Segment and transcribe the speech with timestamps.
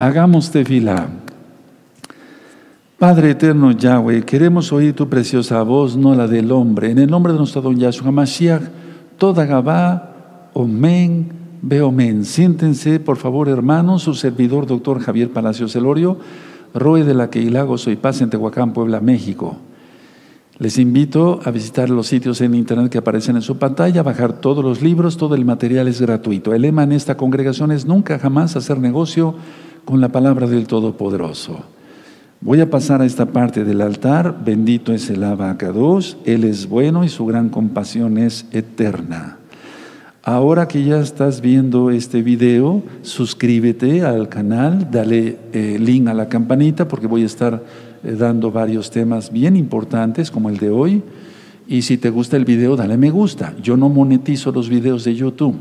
[0.00, 1.08] Hagamos tefilá.
[3.00, 6.92] Padre eterno Yahweh, queremos oír tu preciosa voz, no la del hombre.
[6.92, 8.62] En el nombre de nuestro don Yahshua Mashiach,
[9.16, 11.32] toda Gabá, Omen,
[11.62, 12.24] Beomen.
[12.24, 16.16] Siéntense, por favor, hermanos, su servidor, doctor Javier Palacios Elorio,
[16.74, 19.56] Roe de la Queilago, Soy Paz en Tehuacán, Puebla, México.
[20.60, 24.64] Les invito a visitar los sitios en internet que aparecen en su pantalla, bajar todos
[24.64, 26.54] los libros, todo el material es gratuito.
[26.54, 29.34] El lema en esta congregación es nunca jamás hacer negocio
[29.88, 31.60] con la palabra del Todopoderoso.
[32.42, 34.44] Voy a pasar a esta parte del altar.
[34.44, 36.18] Bendito es el abacados.
[36.26, 39.38] Él es bueno y su gran compasión es eterna.
[40.22, 46.28] Ahora que ya estás viendo este video, suscríbete al canal, dale eh, link a la
[46.28, 47.64] campanita porque voy a estar
[48.04, 51.02] eh, dando varios temas bien importantes como el de hoy.
[51.66, 53.54] Y si te gusta el video, dale me gusta.
[53.62, 55.56] Yo no monetizo los videos de YouTube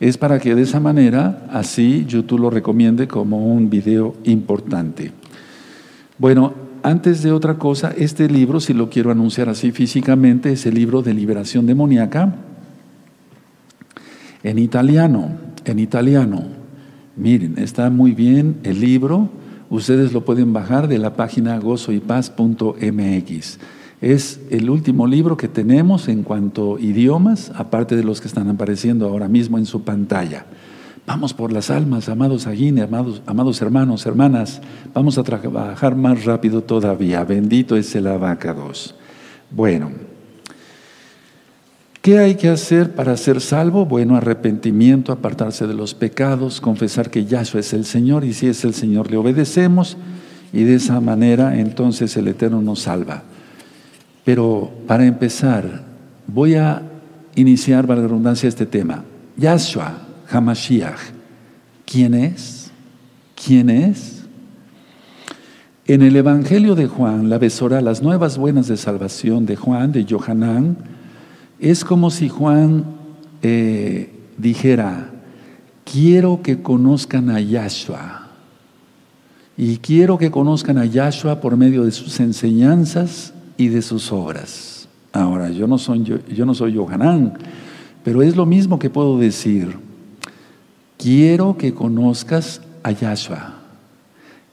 [0.00, 5.12] es para que de esa manera, así YouTube lo recomiende como un video importante.
[6.16, 10.74] Bueno, antes de otra cosa, este libro, si lo quiero anunciar así físicamente, es el
[10.74, 12.34] libro de liberación demoníaca
[14.42, 15.32] en italiano,
[15.66, 16.44] en italiano.
[17.16, 19.28] Miren, está muy bien el libro,
[19.68, 23.58] ustedes lo pueden bajar de la página gozoypaz.mx.
[24.00, 28.48] Es el último libro que tenemos en cuanto a idiomas, aparte de los que están
[28.48, 30.46] apareciendo ahora mismo en su pantalla.
[31.06, 34.62] Vamos por las almas, amados Aguine, amados, amados hermanos, hermanas.
[34.94, 37.24] Vamos a trabajar más rápido todavía.
[37.24, 38.94] Bendito es el abacados.
[39.50, 39.90] Bueno,
[42.00, 43.84] ¿qué hay que hacer para ser salvo?
[43.84, 48.64] Bueno, arrepentimiento, apartarse de los pecados, confesar que Yahshua es el Señor y si es
[48.64, 49.98] el Señor le obedecemos
[50.52, 53.24] y de esa manera entonces el Eterno nos salva.
[54.30, 55.82] Pero para empezar,
[56.28, 56.82] voy a
[57.34, 59.02] iniciar, valga la redundancia, este tema.
[59.36, 61.00] Yahshua Hamashiach,
[61.84, 62.70] ¿quién es?
[63.34, 64.22] ¿Quién es?
[65.84, 70.06] En el Evangelio de Juan, la besora, las nuevas buenas de salvación de Juan, de
[70.08, 70.76] Johanán,
[71.58, 72.84] es como si Juan
[73.42, 75.10] eh, dijera,
[75.84, 78.28] quiero que conozcan a Yahshua.
[79.56, 84.88] Y quiero que conozcan a Yahshua por medio de sus enseñanzas y de sus obras.
[85.12, 87.34] Ahora, yo no soy, yo, yo no soy Johanán,
[88.02, 89.76] pero es lo mismo que puedo decir.
[90.96, 93.56] Quiero que conozcas a Yahshua.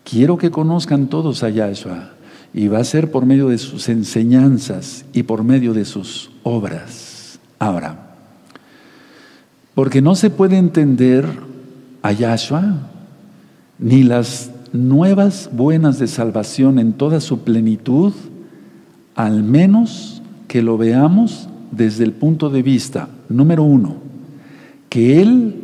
[0.04, 2.16] Quiero que conozcan todos a Yahshua.
[2.54, 7.40] Y va a ser por medio de sus enseñanzas y por medio de sus obras.
[7.60, 8.14] Ahora,
[9.74, 11.26] porque no se puede entender
[12.02, 12.90] a Yahshua
[13.80, 18.12] ni las nuevas buenas de salvación en toda su plenitud
[19.18, 23.98] al menos que lo veamos desde el punto de vista, número uno,
[24.90, 25.56] que Él,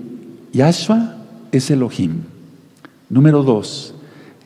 [0.52, 1.16] Yahshua,
[1.52, 2.24] es Elohim.
[3.09, 3.94] Número dos,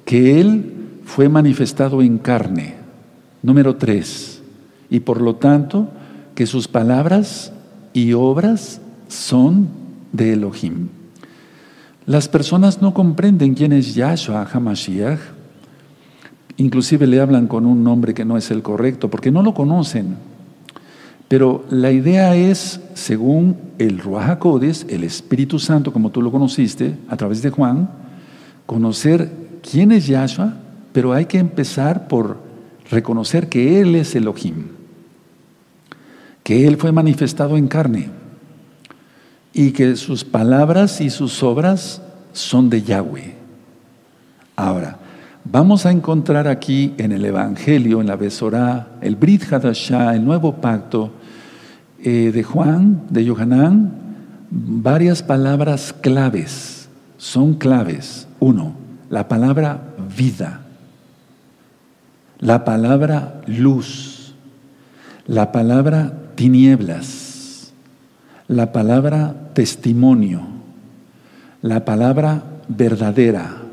[0.05, 0.73] que Él
[1.05, 2.75] fue manifestado en carne.
[3.41, 4.41] Número tres,
[4.89, 5.87] y por lo tanto,
[6.35, 7.53] que sus palabras
[7.93, 9.69] y obras son
[10.11, 10.89] de Elohim.
[12.05, 15.36] Las personas no comprenden quién es Yahshua HaMashiach
[16.57, 20.17] Inclusive le hablan con un nombre que no es el correcto, porque no lo conocen.
[21.27, 24.39] Pero la idea es, según el Ruach
[24.87, 27.89] el Espíritu Santo, como tú lo conociste a través de Juan,
[28.65, 29.29] conocer
[29.69, 30.53] quién es Yahshua,
[30.93, 32.37] pero hay que empezar por
[32.89, 34.67] reconocer que Él es Elohim,
[36.43, 38.09] que Él fue manifestado en carne
[39.53, 42.01] y que sus palabras y sus obras
[42.31, 43.35] son de Yahweh.
[44.55, 44.97] Ahora,
[45.49, 50.55] Vamos a encontrar aquí en el Evangelio, en la Besorá, el Brit Hadashah, el nuevo
[50.55, 51.11] pacto
[52.03, 53.93] eh, de Juan, de Yohanan,
[54.51, 56.89] varias palabras claves.
[57.17, 58.27] Son claves.
[58.41, 58.73] Uno,
[59.09, 59.83] la palabra
[60.17, 60.63] vida,
[62.39, 64.35] la palabra luz,
[65.27, 67.71] la palabra tinieblas,
[68.49, 70.41] la palabra testimonio,
[71.61, 73.66] la palabra verdadera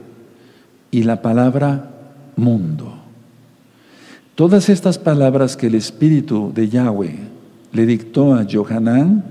[0.95, 1.91] y la palabra
[2.37, 2.95] mundo.
[4.37, 7.19] Todas estas palabras que el Espíritu de Yahweh
[7.73, 9.25] le dictó a Johanán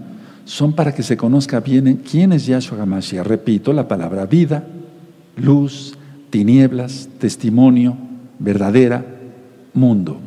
[0.44, 3.26] son para que se conozca bien quién es Yahshua HaMashiach.
[3.26, 4.66] Repito, la palabra vida,
[5.38, 5.98] luz,
[6.32, 7.96] tinieblas, testimonio,
[8.40, 9.06] verdadera,
[9.74, 10.18] mundo.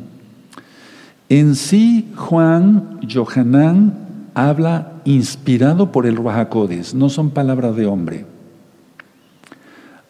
[1.29, 3.93] En sí, Juan, Johanán,
[4.33, 8.36] habla inspirado por el Ruajacodes, no son palabras de hombre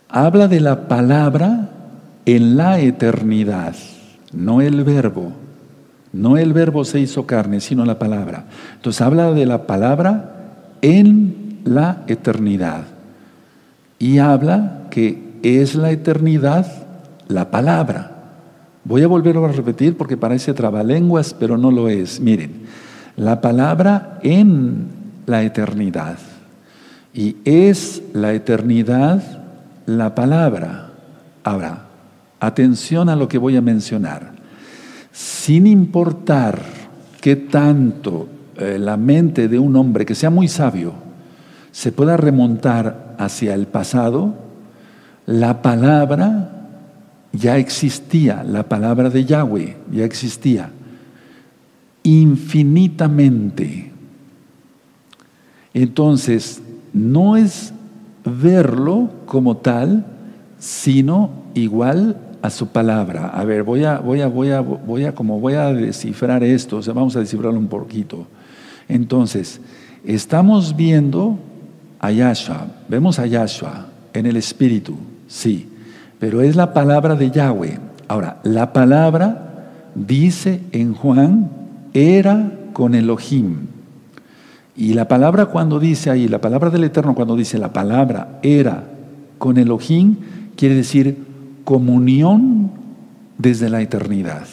[0.10, 1.70] habla de la palabra
[2.26, 3.76] en la eternidad,
[4.34, 5.32] no el verbo.
[6.14, 8.46] No el verbo se hizo carne, sino la palabra.
[8.76, 10.32] Entonces habla de la palabra
[10.82, 12.86] en la eternidad.
[14.00, 16.66] Y habla que es la eternidad
[17.28, 18.12] la palabra.
[18.84, 22.20] Voy a volverlo a repetir porque parece trabalenguas, pero no lo es.
[22.20, 22.64] Miren,
[23.16, 24.88] la palabra en
[25.26, 26.18] la eternidad.
[27.14, 29.22] Y es la eternidad
[29.88, 30.92] la palabra.
[31.44, 31.88] Ahora,
[32.40, 34.34] atención a lo que voy a mencionar.
[35.12, 36.62] Sin importar
[37.20, 40.94] qué tanto eh, la mente de un hombre que sea muy sabio
[41.72, 44.36] se pueda remontar hacia el pasado,
[45.26, 46.52] la palabra
[47.34, 50.72] ya existía, la palabra de Yahweh ya existía
[52.04, 53.92] infinitamente.
[55.74, 56.62] Entonces,
[56.94, 57.74] no es
[58.28, 60.06] verlo como tal,
[60.60, 63.28] sino igual a su palabra.
[63.30, 66.78] A ver, voy a, voy a, voy a, voy a, como voy a descifrar esto,
[66.78, 68.28] o sea, vamos a descifrarlo un poquito.
[68.88, 69.60] Entonces,
[70.06, 71.38] estamos viendo
[72.00, 74.96] a Yahshua, vemos a Yahshua en el Espíritu,
[75.28, 75.70] sí,
[76.20, 77.80] pero es la palabra de Yahweh.
[78.08, 81.50] Ahora, la palabra dice en Juan,
[81.94, 83.77] era con Elohim.
[84.78, 88.84] Y la palabra cuando dice ahí, la palabra del Eterno cuando dice la palabra era
[89.40, 90.18] con Elohim,
[90.56, 91.18] quiere decir
[91.64, 92.72] comunión
[93.40, 94.46] desde la eternidad.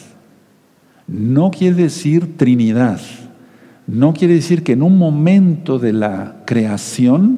[1.07, 2.99] No quiere decir Trinidad.
[3.85, 7.37] No quiere decir que en un momento de la creación,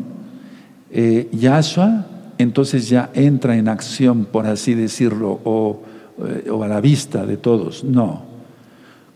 [0.89, 2.05] eh, Yahshua
[2.37, 5.81] entonces ya entra en acción, por así decirlo, o,
[6.25, 7.83] eh, o a la vista de todos.
[7.83, 8.26] No.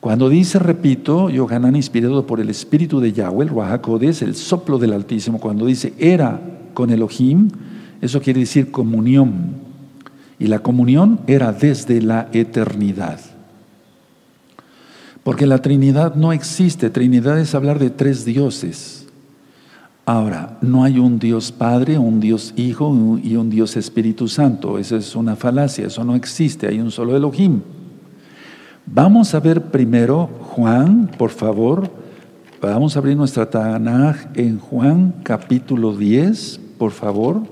[0.02, 4.94] Cuando dice, repito, Yohanan inspirado por el espíritu de Yahweh, el es el soplo del
[4.94, 6.42] Altísimo, cuando dice era
[6.74, 7.50] con Elohim,
[8.02, 9.58] eso quiere decir comunión.
[10.40, 13.20] Y la comunión era desde la eternidad.
[15.22, 16.90] Porque la Trinidad no existe.
[16.90, 19.06] Trinidad es hablar de tres dioses.
[20.08, 24.80] Ahora, no hay un Dios Padre, un Dios Hijo y un Dios Espíritu Santo.
[24.80, 26.68] Esa es una falacia, eso no existe.
[26.68, 27.62] Hay un solo Elohim.
[28.94, 31.90] Vamos a ver primero Juan, por favor.
[32.62, 37.44] Vamos a abrir nuestra Tanaj en Juan capítulo 10, por favor.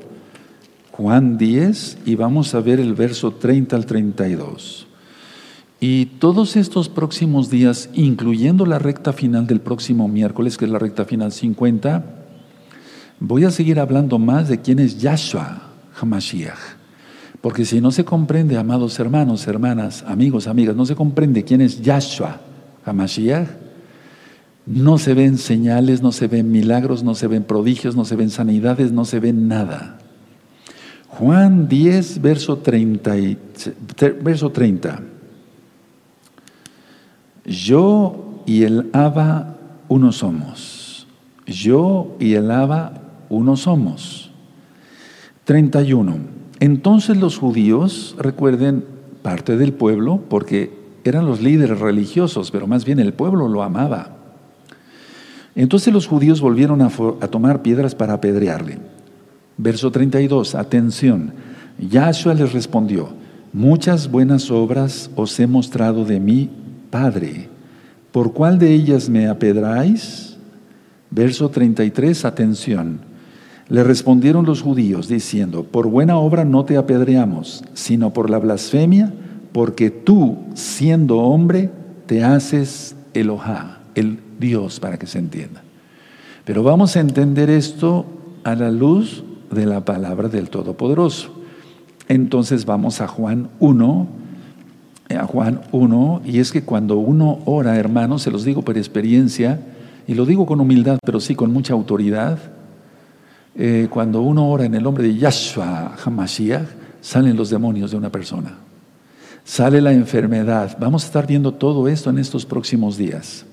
[0.92, 4.86] Juan 10 y vamos a ver el verso 30 al 32.
[5.80, 10.78] Y todos estos próximos días, incluyendo la recta final del próximo miércoles, que es la
[10.78, 12.04] recta final 50,
[13.22, 15.62] voy a seguir hablando más de quién es Yahshua
[16.02, 16.79] Hamashiach.
[17.42, 21.82] Porque si no se comprende, amados hermanos, hermanas, amigos, amigas, no se comprende quién es
[21.82, 22.42] Yahshua,
[22.86, 23.48] Hamashiach,
[24.66, 28.30] no se ven señales, no se ven milagros, no se ven prodigios, no se ven
[28.30, 29.98] sanidades, no se ven nada.
[31.08, 33.16] Juan 10, verso 30.
[34.22, 35.02] verso 30.
[37.46, 39.58] Yo y el Abba
[39.88, 41.08] uno somos.
[41.48, 44.30] Yo y el Abba uno somos.
[45.46, 46.39] 31.
[46.60, 48.84] Entonces los judíos, recuerden,
[49.22, 50.72] parte del pueblo, porque
[51.04, 54.18] eran los líderes religiosos, pero más bien el pueblo lo amaba.
[55.56, 56.90] Entonces los judíos volvieron a,
[57.30, 58.78] tomar piedras para apedrearle.
[59.58, 61.34] Verso 32, atención.
[61.80, 63.10] Yahshua les respondió,
[63.54, 66.50] muchas buenas obras os he mostrado de mí,
[66.90, 67.50] Padre.
[68.12, 70.38] ¿Por cuál de ellas me apedráis?
[71.10, 73.09] Verso 33, atención.
[73.70, 79.14] Le respondieron los judíos diciendo, por buena obra no te apedreamos, sino por la blasfemia,
[79.52, 81.70] porque tú, siendo hombre,
[82.08, 85.62] te haces Elohá, el Dios, para que se entienda.
[86.46, 88.08] Pero vamos a entender esto
[88.44, 91.36] a la luz de la palabra del Todopoderoso.
[92.08, 94.08] Entonces vamos a Juan 1,
[95.16, 99.60] a Juan 1, y es que cuando uno ora, hermanos, se los digo por experiencia,
[100.08, 102.40] y lo digo con humildad, pero sí con mucha autoridad,
[103.56, 106.68] eh, cuando uno ora en el nombre de Yahshua Hamashiach,
[107.02, 108.58] salen los demonios de una persona.
[109.44, 110.78] Sale la enfermedad.
[110.80, 113.46] Vamos a estar viendo todo esto en estos próximos días.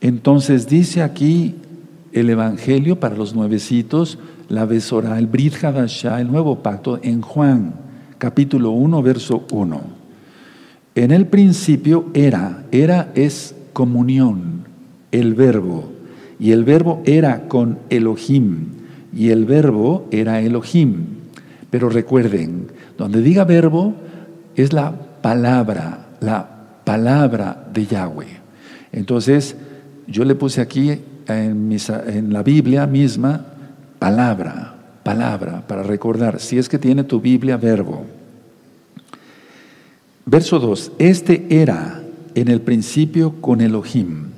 [0.00, 1.54] Entonces dice aquí
[2.12, 7.74] el Evangelio para los nuevecitos, la Besorá, el Brit Hadashah, el nuevo pacto, en Juan
[8.18, 9.80] capítulo 1, verso 1.
[10.94, 14.64] En el principio era, era es comunión,
[15.10, 15.93] el verbo,
[16.38, 18.66] y el verbo era con Elohim,
[19.14, 21.06] y el verbo era Elohim.
[21.70, 23.94] Pero recuerden, donde diga verbo
[24.56, 26.48] es la palabra, la
[26.84, 28.26] palabra de Yahweh.
[28.92, 29.56] Entonces,
[30.06, 33.44] yo le puse aquí en, la Biblia misma
[33.98, 38.04] palabra, palabra, para recordar, si es que tiene tu Biblia verbo.
[40.26, 42.02] Verso 2, este era
[42.34, 44.33] en el principio con Elohim.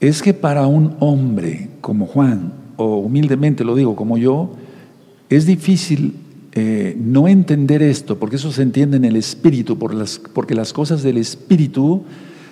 [0.00, 4.52] Es que para un hombre como Juan, o humildemente lo digo como yo,
[5.28, 6.14] es difícil
[6.52, 11.18] eh, no entender esto, porque eso se entiende en el espíritu, porque las cosas del
[11.18, 12.02] espíritu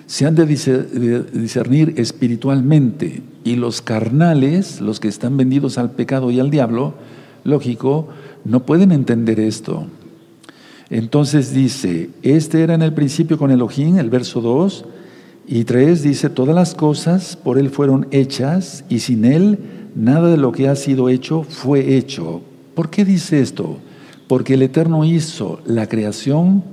[0.05, 6.39] se han de discernir espiritualmente y los carnales, los que están vendidos al pecado y
[6.39, 6.95] al diablo,
[7.43, 8.07] lógico,
[8.43, 9.85] no pueden entender esto.
[10.89, 14.85] Entonces dice, este era en el principio con Elohim, el verso 2,
[15.51, 19.57] y 3 dice, todas las cosas por él fueron hechas y sin él
[19.95, 22.41] nada de lo que ha sido hecho fue hecho.
[22.75, 23.79] ¿Por qué dice esto?
[24.27, 26.63] Porque el Eterno hizo la creación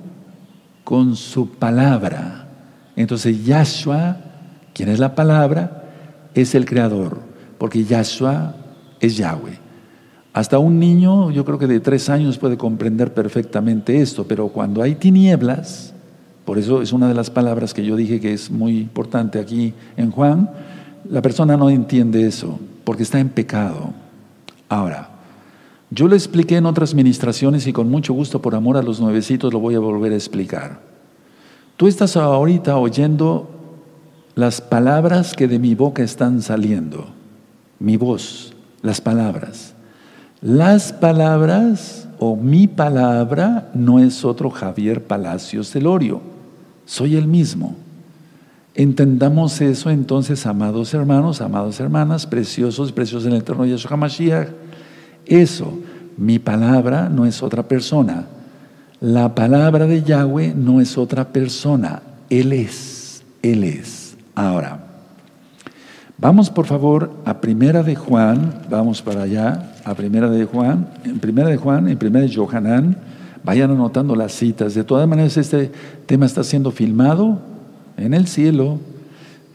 [0.85, 2.49] con su palabra.
[2.97, 4.18] Entonces Yahshua,
[4.75, 5.85] quien es la palabra,
[6.35, 7.21] es el creador,
[7.56, 8.56] porque Yahshua
[9.00, 9.59] es Yahweh.
[10.35, 14.83] Hasta un niño, yo creo que de tres años puede comprender perfectamente esto, pero cuando
[14.83, 15.95] hay tinieblas,
[16.46, 19.74] por eso es una de las palabras que yo dije que es muy importante aquí
[19.96, 20.48] en Juan,
[21.10, 23.92] la persona no entiende eso, porque está en pecado.
[24.68, 25.10] Ahora,
[25.90, 29.52] yo le expliqué en otras ministraciones y con mucho gusto por amor a los nuevecitos
[29.52, 30.80] lo voy a volver a explicar.
[31.76, 33.50] Tú estás ahorita oyendo
[34.36, 37.08] las palabras que de mi boca están saliendo,
[37.80, 39.74] mi voz, las palabras.
[40.40, 46.35] Las palabras o mi palabra no es otro Javier Palacios Celorio,
[46.86, 47.76] soy el mismo.
[48.74, 54.48] Entendamos eso entonces, amados hermanos, amadas hermanas, preciosos, preciosos en el eterno Yeshua HaMashiach.
[55.26, 55.78] Eso,
[56.16, 58.26] mi palabra no es otra persona,
[59.00, 64.16] la palabra de Yahweh no es otra persona, Él es, Él es.
[64.34, 64.80] Ahora,
[66.18, 71.18] vamos por favor a Primera de Juan, vamos para allá, a Primera de Juan, en
[71.18, 72.96] Primera de Juan, en Primera de Johanán,
[73.46, 74.74] vayan anotando las citas.
[74.74, 75.70] De todas maneras, este
[76.04, 77.38] tema está siendo filmado
[77.96, 78.80] en el cielo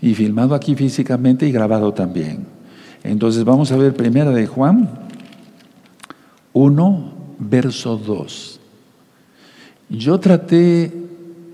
[0.02, 2.46] y filmado aquí físicamente y grabado también.
[3.04, 4.90] Entonces vamos a ver Primera de Juan
[6.54, 8.60] 1, verso 2.
[9.90, 10.94] Yo traté,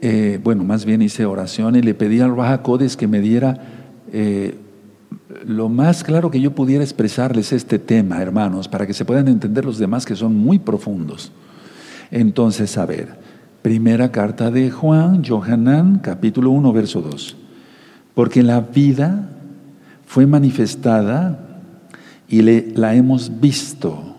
[0.01, 3.60] eh, bueno, más bien hice oración y le pedí al Raja Codes que me diera
[4.13, 4.56] eh,
[5.44, 9.65] lo más claro que yo pudiera expresarles este tema, hermanos, para que se puedan entender
[9.65, 11.32] los demás que son muy profundos.
[12.12, 13.16] Entonces, a ver,
[13.62, 17.36] primera carta de Juan, Johanán, capítulo 1, verso 2.
[18.14, 19.30] Porque la vida
[20.06, 21.40] fue manifestada
[22.30, 24.16] y la hemos visto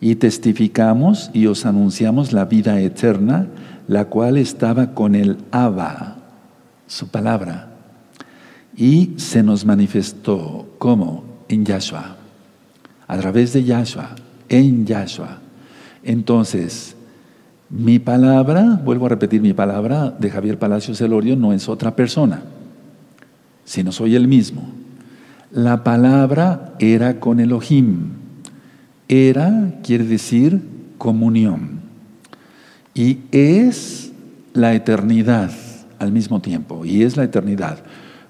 [0.00, 3.46] y testificamos y os anunciamos la vida eterna,
[3.88, 6.16] la cual estaba con el Abba,
[6.86, 7.70] su palabra,
[8.76, 12.16] y se nos manifestó como en Yahshua,
[13.06, 14.10] a través de Yahshua,
[14.48, 15.38] en Yahshua.
[16.02, 16.95] Entonces,
[17.70, 22.42] mi palabra, vuelvo a repetir, mi palabra de Javier Palacios Elorio no es otra persona,
[23.64, 24.62] sino soy el mismo.
[25.50, 28.16] La palabra era con Elohim
[29.08, 30.60] era quiere decir
[30.98, 31.80] comunión.
[32.94, 34.12] Y es
[34.54, 35.50] la eternidad
[35.98, 36.84] al mismo tiempo.
[36.84, 37.78] Y es la eternidad.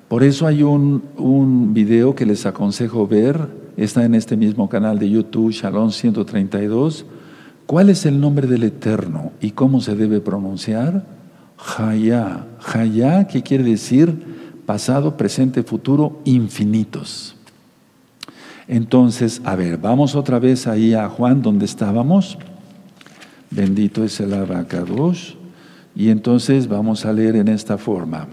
[0.09, 3.49] Por eso hay un, un video que les aconsejo ver.
[3.77, 7.07] Está en este mismo canal de YouTube, Shalom 132.
[7.67, 11.05] ¿Cuál es el nombre del Eterno y cómo se debe pronunciar?
[11.57, 12.47] Jaya.
[12.61, 14.37] Jaya, ¿qué quiere decir?
[14.67, 17.35] Pasado, presente, futuro, infinitos.
[18.69, 22.39] Entonces, a ver, vamos otra vez ahí a Juan donde estábamos.
[23.51, 25.37] Bendito es el abacados.
[25.95, 28.29] Y entonces vamos a leer en esta forma.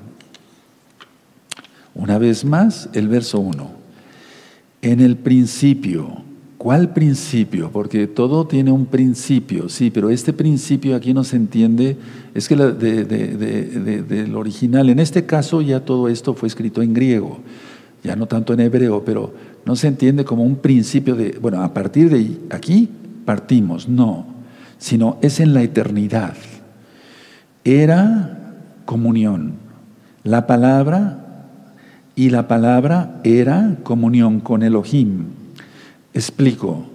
[1.96, 3.72] Una vez más, el verso 1.
[4.82, 6.24] En el principio,
[6.63, 7.72] ¿cuál principio?
[7.74, 11.98] Porque todo tiene un principio, sí, pero este principio aquí no se entiende,
[12.34, 17.39] es que del original, en este caso ya todo esto fue escrito en griego,
[18.01, 19.34] ya no tanto en hebreo, pero
[19.65, 22.89] no se entiende como un principio de, bueno, a partir de aquí
[23.25, 24.25] partimos, no,
[24.77, 26.36] sino es en la eternidad.
[27.65, 28.55] Era
[28.86, 29.55] comunión.
[30.24, 31.50] La palabra
[32.15, 35.42] y la palabra era comunión con Elohim.
[36.13, 36.86] Explico.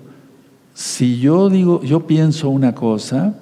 [0.74, 3.34] Si yo digo, yo pienso una cosa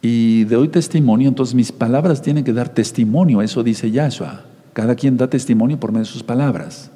[0.00, 4.44] y doy testimonio, entonces mis palabras tienen que dar testimonio, eso dice Yahshua.
[4.72, 6.90] Cada quien da testimonio por medio de sus palabras.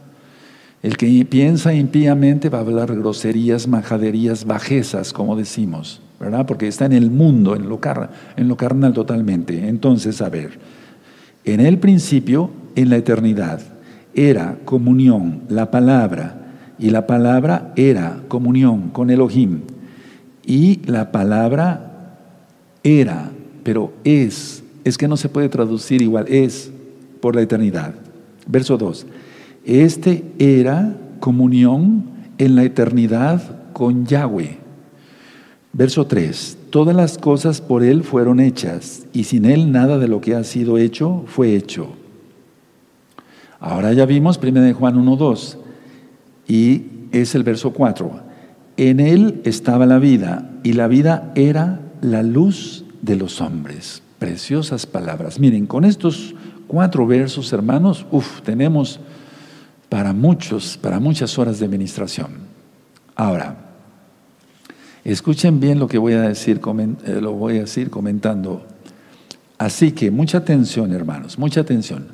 [0.83, 6.47] El que piensa impíamente va a hablar groserías, majaderías, bajezas, como decimos, ¿verdad?
[6.47, 7.81] Porque está en el mundo, en lo,
[8.37, 9.69] en lo carnal totalmente.
[9.69, 10.59] Entonces, a ver,
[11.45, 13.61] en el principio, en la eternidad,
[14.15, 16.48] era comunión, la palabra,
[16.79, 19.61] y la palabra era comunión con Elohim.
[20.45, 22.17] Y la palabra
[22.83, 23.31] era,
[23.65, 26.71] pero es, es que no se puede traducir igual, es
[27.21, 27.95] por la eternidad.
[28.47, 29.07] Verso 2.
[29.65, 32.05] Este era comunión
[32.39, 33.43] en la eternidad
[33.73, 34.59] con Yahweh.
[35.73, 36.57] Verso 3.
[36.71, 40.45] Todas las cosas por Él fueron hechas, y sin Él nada de lo que ha
[40.45, 41.89] sido hecho fue hecho.
[43.61, 45.57] Ahora ya vimos 1 Juan 1.2,
[46.49, 48.21] y es el verso 4.
[48.79, 54.03] En Él estaba la vida, y la vida era la luz de los hombres.
[54.19, 55.39] Preciosas palabras.
[55.39, 56.35] Miren, con estos
[56.67, 58.99] cuatro versos, hermanos, uff, tenemos
[59.89, 62.31] para muchos, para muchas horas de ministración.
[63.15, 63.57] Ahora,
[65.05, 66.61] escuchen bien lo que voy a decir,
[67.05, 68.67] eh, lo voy a decir comentando.
[69.59, 72.07] Así que mucha atención, hermanos, mucha atención.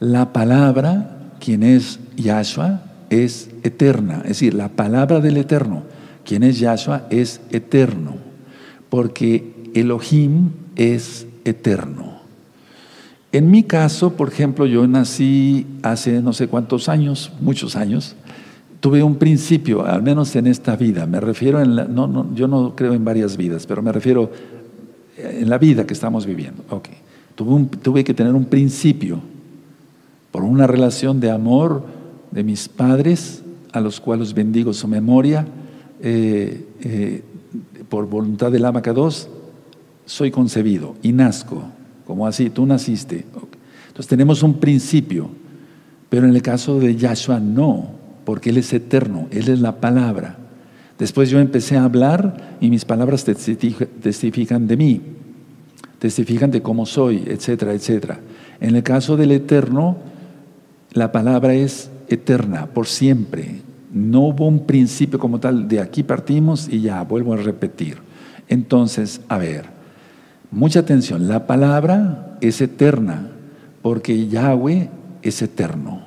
[0.00, 4.20] La palabra, quien es Yahshua, es eterna.
[4.22, 5.82] Es decir, la palabra del Eterno,
[6.24, 8.16] quien es Yahshua, es eterno.
[8.90, 12.18] Porque Elohim es eterno.
[13.32, 18.16] En mi caso, por ejemplo, yo nací hace no sé cuántos años, muchos años,
[18.80, 22.48] tuve un principio, al menos en esta vida, me refiero en la, no, no, yo
[22.48, 24.30] no creo en varias vidas, pero me refiero
[25.18, 26.64] en la vida que estamos viviendo.
[26.70, 26.94] Okay.
[27.34, 29.20] Tuve que tener un principio
[30.30, 31.84] por una relación de amor
[32.38, 33.42] de mis padres,
[33.72, 35.44] a los cuales bendigo su memoria,
[36.00, 37.22] eh, eh,
[37.88, 39.28] por voluntad del Amacados,
[40.06, 41.64] soy concebido y nazco,
[42.06, 43.24] como así, tú naciste.
[43.88, 45.30] Entonces tenemos un principio,
[46.08, 47.90] pero en el caso de Yahshua no,
[48.24, 50.38] porque Él es eterno, Él es la palabra.
[50.96, 55.00] Después yo empecé a hablar y mis palabras testifican de mí,
[55.98, 58.20] testifican de cómo soy, etcétera, etcétera.
[58.60, 59.96] En el caso del eterno,
[60.92, 63.62] la palabra es eterna, por siempre.
[63.92, 67.98] No hubo un principio como tal, de aquí partimos y ya, vuelvo a repetir.
[68.48, 69.78] Entonces, a ver,
[70.50, 73.28] Mucha atención, la palabra es eterna
[73.82, 74.88] porque Yahweh
[75.22, 76.04] es eterno,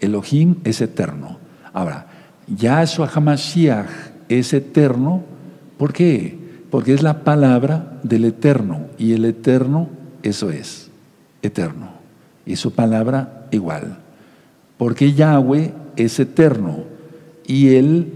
[0.00, 1.38] Elohim es eterno.
[1.72, 2.06] Ahora,
[2.48, 3.86] Yahshua HaMashiach
[4.28, 5.22] es eterno,
[5.76, 6.36] ¿por qué?
[6.70, 9.88] Porque es la palabra del eterno y el eterno,
[10.24, 10.90] eso es,
[11.42, 11.90] eterno.
[12.46, 13.98] Y su palabra igual.
[14.78, 16.84] Porque Yahweh es eterno
[17.46, 18.12] y el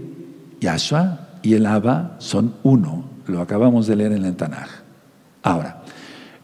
[0.61, 3.03] Yahshua y el Abba son uno.
[3.27, 4.69] Lo acabamos de leer en el Tanaj.
[5.43, 5.83] Ahora,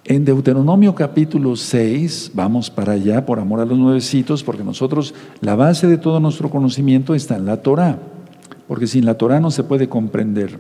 [0.03, 5.55] en Deuteronomio capítulo 6, vamos para allá por amor a los nuevecitos, porque nosotros, la
[5.55, 7.99] base de todo nuestro conocimiento está en la Torah,
[8.67, 10.59] porque sin la Torah no se puede comprender.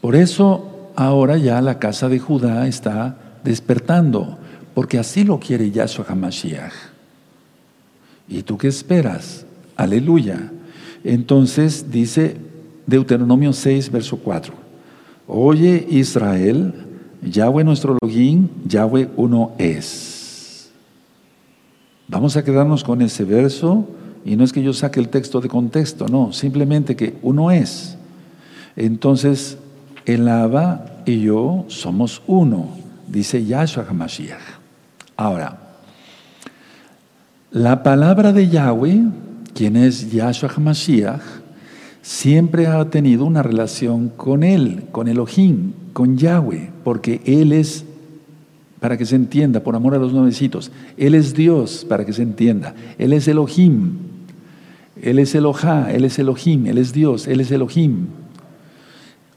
[0.00, 4.38] Por eso ahora ya la casa de Judá está despertando,
[4.74, 6.95] porque así lo quiere Yahshua HaMashiach.
[8.28, 9.46] ¿Y tú qué esperas?
[9.76, 10.52] Aleluya.
[11.04, 12.36] Entonces dice
[12.86, 14.54] Deuteronomio 6, verso 4.
[15.28, 16.74] Oye Israel,
[17.22, 20.70] Yahweh nuestro login, Yahweh uno es.
[22.08, 23.88] Vamos a quedarnos con ese verso
[24.24, 27.96] y no es que yo saque el texto de contexto, no, simplemente que uno es.
[28.76, 29.58] Entonces,
[30.04, 32.68] el Abba y yo somos uno,
[33.08, 34.40] dice Yahshua HaMashiach.
[35.16, 35.65] Ahora,
[37.56, 39.06] la palabra de Yahweh,
[39.54, 41.22] quien es Yahshua HaMashiach,
[42.02, 47.86] siempre ha tenido una relación con Él, con Elohim, con Yahweh, porque Él es,
[48.78, 52.20] para que se entienda, por amor a los nuevecitos, Él es Dios, para que se
[52.20, 54.00] entienda, Él es Elohim,
[55.00, 58.08] Él es Elohá, Él es Elohim, Él es Dios, Él es Elohim.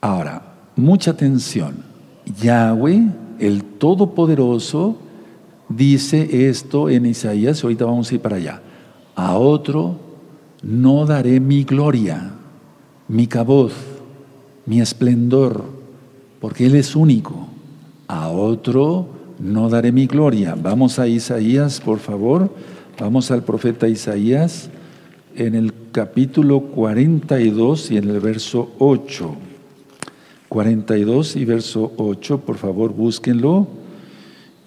[0.01, 0.41] Ahora,
[0.75, 1.75] mucha atención,
[2.41, 3.01] Yahweh,
[3.39, 4.97] el Todopoderoso,
[5.69, 8.61] dice esto en Isaías, ahorita vamos a ir para allá,
[9.15, 9.97] a otro
[10.61, 12.33] no daré mi gloria
[13.09, 13.73] mi caboz,
[14.67, 15.63] mi esplendor,
[16.39, 17.47] porque Él es único.
[18.07, 20.55] A otro no daré mi gloria.
[20.55, 22.53] Vamos a Isaías, por favor.
[22.99, 24.69] Vamos al profeta Isaías
[25.35, 29.35] en el capítulo 42 y en el verso 8.
[30.47, 33.67] 42 y verso 8, por favor, búsquenlo.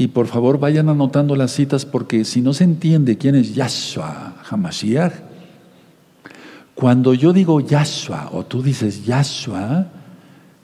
[0.02, 4.34] Y por favor vayan anotando las citas porque si no se entiende quién es Yahshua
[4.50, 5.12] Hamashiach,
[6.74, 9.86] cuando yo digo Yahshua o tú dices Yahshua,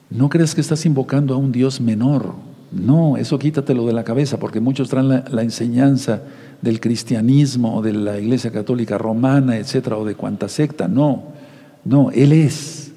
[0.09, 2.35] no crees que estás invocando a un Dios menor.
[2.73, 6.21] No, eso quítatelo de la cabeza, porque muchos traen la, enseñanza
[6.61, 10.89] del cristianismo o de la iglesia católica romana, etcétera, o de cuanta secta.
[10.89, 11.23] No,
[11.85, 12.91] no, Él es.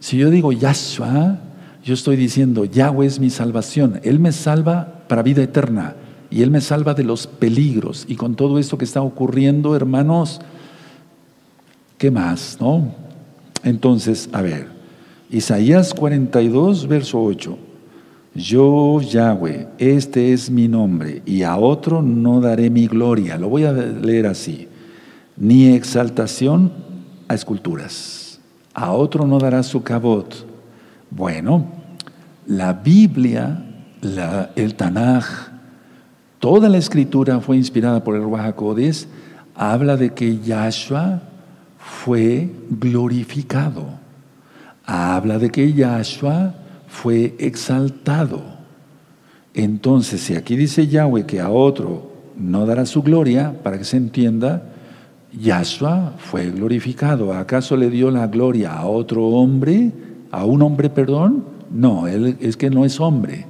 [0.00, 1.38] Si yo digo Yahshua,
[1.84, 4.00] yo estoy diciendo Yahweh es mi salvación.
[4.02, 5.94] Él me salva para vida eterna
[6.30, 8.04] y Él me salva de los peligros.
[8.08, 10.40] Y con todo esto que está ocurriendo, hermanos,
[11.98, 12.58] ¿Qué más?
[12.60, 12.94] ¿No?
[13.64, 14.68] Entonces, a ver,
[15.30, 17.58] Isaías 42, verso 8.
[18.36, 23.36] Yo, Yahweh, este es mi nombre, y a otro no daré mi gloria.
[23.36, 24.68] Lo voy a leer así.
[25.36, 26.70] Ni exaltación
[27.26, 28.38] a esculturas.
[28.74, 30.46] A otro no dará su cabot.
[31.10, 31.66] Bueno,
[32.46, 33.64] la Biblia,
[34.54, 35.24] el Tanaj,
[36.38, 38.54] toda la escritura fue inspirada por el Ruach
[39.54, 41.20] habla de que Yahshua
[41.78, 43.86] fue glorificado.
[44.84, 46.54] Habla de que Yahshua
[46.86, 48.42] fue exaltado.
[49.52, 53.96] Entonces, si aquí dice Yahweh que a otro no dará su gloria, para que se
[53.96, 54.62] entienda,
[55.32, 57.32] Yahshua fue glorificado.
[57.32, 59.90] ¿Acaso le dio la gloria a otro hombre?
[60.30, 61.44] ¿A un hombre, perdón?
[61.70, 63.46] No, él es que no es hombre.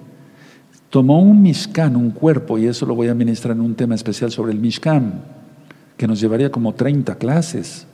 [0.90, 4.30] Tomó un Mishkan, un cuerpo, y eso lo voy a ministrar en un tema especial
[4.30, 5.22] sobre el Mishkan,
[5.96, 7.86] que nos llevaría como 30 clases.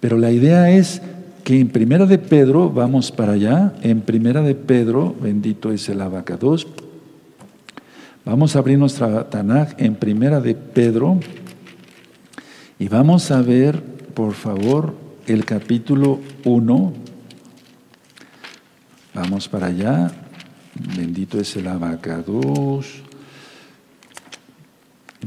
[0.00, 1.00] Pero la idea es
[1.44, 6.00] que en Primera de Pedro, vamos para allá, en Primera de Pedro, bendito es el
[6.00, 6.66] abacados,
[8.24, 11.20] vamos a abrir nuestra Tanaj en Primera de Pedro
[12.78, 13.82] y vamos a ver,
[14.14, 14.94] por favor,
[15.26, 17.03] el capítulo 1.
[19.14, 20.10] Vamos para allá,
[20.96, 23.00] bendito es el abacados,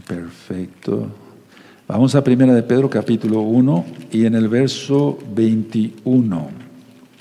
[0.06, 1.10] perfecto.
[1.88, 6.50] Vamos a Primera de Pedro capítulo 1 y en el verso 21.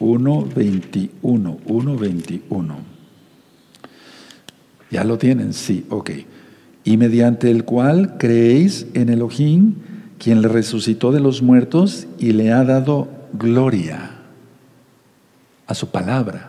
[0.01, 2.77] 1, 21, 1, 21.
[4.91, 5.53] ¿Ya lo tienen?
[5.53, 6.11] Sí, ok.
[6.83, 9.75] Y mediante el cual creéis en Elohim,
[10.19, 14.17] quien le resucitó de los muertos y le ha dado gloria
[15.67, 16.46] a su palabra,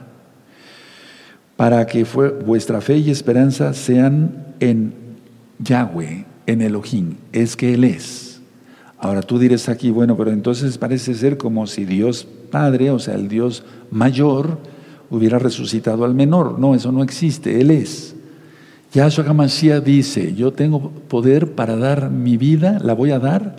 [1.58, 2.06] para que
[2.46, 4.94] vuestra fe y esperanza sean en
[5.60, 8.40] Yahweh, en Elohim, es que Él es.
[9.00, 13.16] Ahora tú dirás aquí, bueno, pero entonces parece ser como si Dios Padre, o sea,
[13.16, 14.58] el Dios mayor,
[15.10, 16.60] hubiera resucitado al menor.
[16.60, 18.16] No, eso no existe, Él es.
[18.94, 23.56] Yahshua HaMashiach dice, yo tengo poder para dar mi vida, la voy a dar,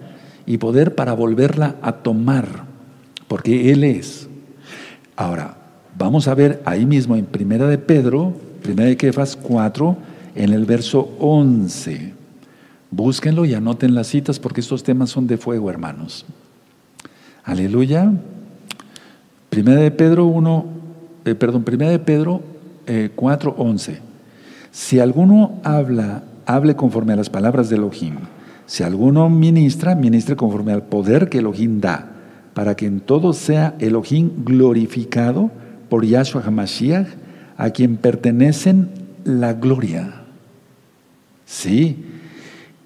[0.46, 2.64] y poder para volverla a tomar,
[3.28, 4.28] porque Él es.
[5.16, 5.57] Ahora,
[5.98, 8.32] vamos a ver ahí mismo en Primera de Pedro,
[8.62, 9.96] Primera de Kefas 4,
[10.36, 12.14] en el verso 11.
[12.90, 16.24] Búsquenlo y anoten las citas porque estos temas son de fuego, hermanos.
[17.44, 18.12] Aleluya.
[19.50, 20.66] Primera de Pedro 1,
[21.24, 22.42] eh, perdón, Primera de Pedro
[22.86, 23.98] eh, 4, 11.
[24.70, 28.14] Si alguno habla, hable conforme a las palabras de Elohim.
[28.66, 32.10] Si alguno ministra, ministre conforme al poder que Elohim da,
[32.54, 35.50] para que en todo sea Elohim glorificado
[35.88, 37.06] por Yahshua HaMashiach,
[37.56, 38.90] a quien pertenecen
[39.24, 40.22] la gloria.
[41.44, 42.04] Sí,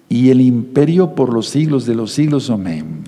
[0.09, 2.49] y el imperio por los siglos de los siglos.
[2.49, 3.03] Amén.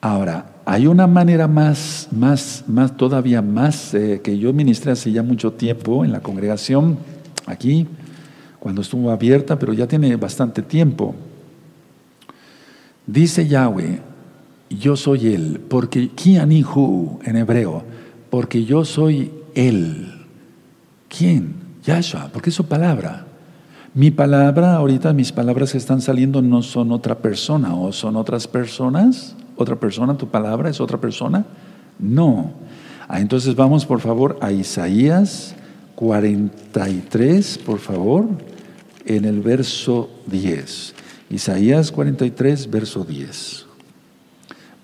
[0.00, 5.22] Ahora, hay una manera más, más, más todavía más eh, que yo ministré hace ya
[5.22, 6.98] mucho tiempo en la congregación,
[7.46, 7.86] aquí,
[8.58, 11.14] cuando estuvo abierta, pero ya tiene bastante tiempo.
[13.06, 14.00] Dice Yahweh,
[14.70, 17.84] yo soy Él, porque Kianihu en hebreo,
[18.36, 20.12] porque yo soy Él.
[21.08, 21.54] ¿Quién?
[21.82, 23.24] Yahshua, porque es su palabra.
[23.94, 28.46] Mi palabra, ahorita mis palabras que están saliendo no son otra persona o son otras
[28.46, 29.34] personas.
[29.56, 30.18] ¿Otra persona?
[30.18, 31.46] ¿Tu palabra es otra persona?
[31.98, 32.50] No.
[33.08, 35.54] Ah, entonces vamos por favor a Isaías
[35.94, 38.26] 43, por favor,
[39.06, 40.94] en el verso 10.
[41.30, 43.65] Isaías 43, verso 10.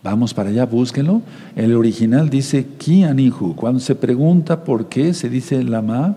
[0.02, 1.22] Vamos para allá, búsquenlo.
[1.54, 3.54] El original dice Ki Anihu.
[3.54, 6.16] Cuando se pregunta por qué, se dice Lama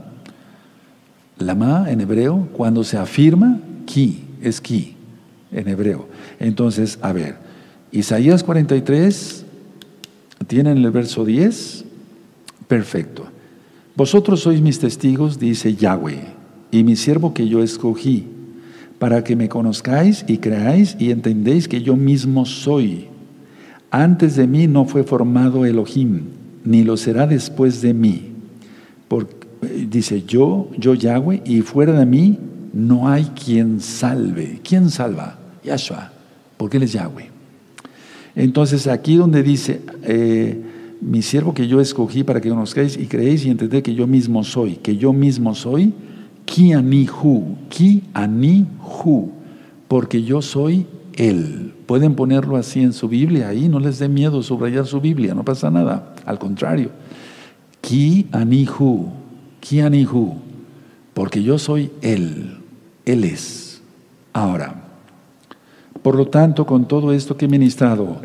[1.38, 4.96] Lama en hebreo, cuando se afirma, ki, es ki
[5.52, 6.08] en hebreo.
[6.40, 7.36] Entonces, a ver,
[7.92, 9.46] Isaías 43,
[10.48, 11.84] ¿tienen el verso 10?
[12.68, 13.26] Perfecto.
[13.96, 16.22] Vosotros sois mis testigos, dice Yahweh,
[16.72, 18.28] y mi siervo que yo escogí,
[18.98, 23.10] para que me conozcáis y creáis y entendéis que yo mismo soy.
[23.96, 26.24] Antes de mí no fue formado Elohim,
[26.66, 28.24] ni lo será después de mí.
[29.08, 29.48] Porque
[29.90, 32.38] dice, yo, yo Yahweh, y fuera de mí
[32.74, 34.60] no hay quien salve.
[34.68, 35.40] ¿Quién salva?
[35.64, 36.12] Yahshua,
[36.58, 37.30] porque Él es Yahweh.
[38.36, 40.62] Entonces aquí donde dice, eh,
[41.00, 44.44] mi siervo que yo escogí para que conozcáis y creéis y entendéis que yo mismo
[44.44, 45.94] soy, que yo mismo soy,
[46.44, 49.32] ki anihu, ki anihu,
[49.88, 51.74] porque yo soy Él.
[51.86, 55.44] Pueden ponerlo así en su Biblia, ahí no les dé miedo subrayar su Biblia, no
[55.44, 56.90] pasa nada, al contrario.
[57.82, 59.12] Ki anihu,
[59.60, 60.36] Kianihu,
[61.14, 62.58] porque yo soy Él,
[63.06, 63.82] Él es.
[64.34, 64.84] Ahora,
[66.02, 68.18] por lo tanto, con todo esto que he ministrado,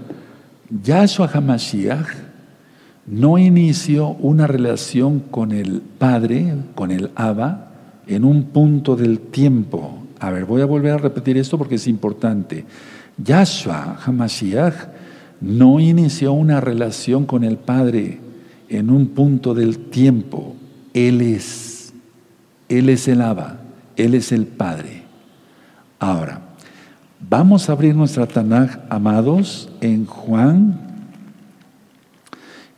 [0.83, 2.09] Yahshua HaMashiach
[3.07, 7.70] no inició una relación con el Padre, con el Abba,
[8.07, 9.99] en un punto del tiempo.
[10.20, 12.64] A ver, voy a volver a repetir esto porque es importante.
[13.16, 14.74] Yahshua HaMashiach
[15.40, 18.20] no inició una relación con el Padre
[18.68, 20.54] en un punto del tiempo.
[20.92, 21.92] Él es.
[22.68, 23.61] Él es el Abba.
[23.96, 25.02] Él es el Padre.
[25.98, 26.40] Ahora,
[27.28, 30.90] vamos a abrir nuestra Tanaj, amados, en Juan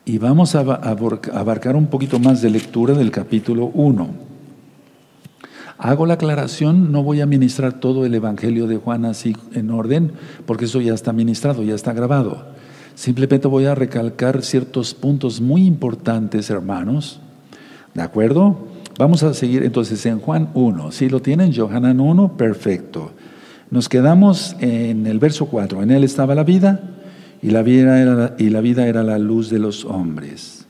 [0.04, 4.31] y vamos a abarcar un poquito más de lectura del capítulo 1.
[5.78, 10.12] Hago la aclaración, no voy a ministrar todo el Evangelio de Juan así en orden,
[10.46, 12.44] porque eso ya está ministrado, ya está grabado.
[12.94, 17.20] Simplemente voy a recalcar ciertos puntos muy importantes, hermanos.
[17.94, 18.56] ¿De acuerdo?
[18.98, 20.92] Vamos a seguir entonces en Juan 1.
[20.92, 23.12] Si lo tienen, Johanan 1, perfecto.
[23.70, 25.82] Nos quedamos en el verso 4.
[25.82, 26.80] En él estaba la vida
[27.40, 30.61] y la vida era, y la, vida era la luz de los hombres.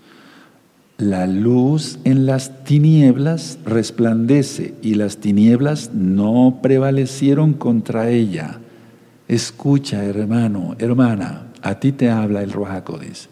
[1.02, 8.60] La luz en las tinieblas resplandece y las tinieblas no prevalecieron contra ella.
[9.26, 13.28] Escucha, hermano, hermana, a ti te habla el Ruajacodes.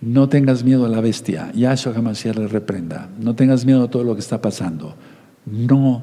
[0.00, 1.52] No tengas miedo a la bestia.
[1.54, 3.08] Yahshua Hamashiach le reprenda.
[3.20, 4.96] No tengas miedo a todo lo que está pasando.
[5.46, 6.02] No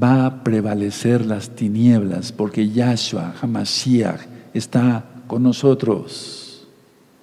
[0.00, 4.20] va a prevalecer las tinieblas porque Yahshua Hamashiach
[4.54, 6.64] está con nosotros.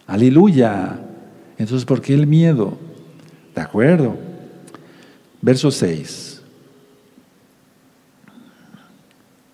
[0.05, 1.07] Aleluya.
[1.61, 2.77] Entonces, ¿por qué el miedo?
[3.53, 4.15] De acuerdo.
[5.41, 6.41] Verso 6.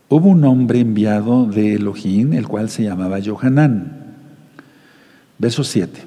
[0.09, 4.15] Hubo un hombre enviado de Elohim, el cual se llamaba Johanán.
[5.37, 5.99] Verso 7.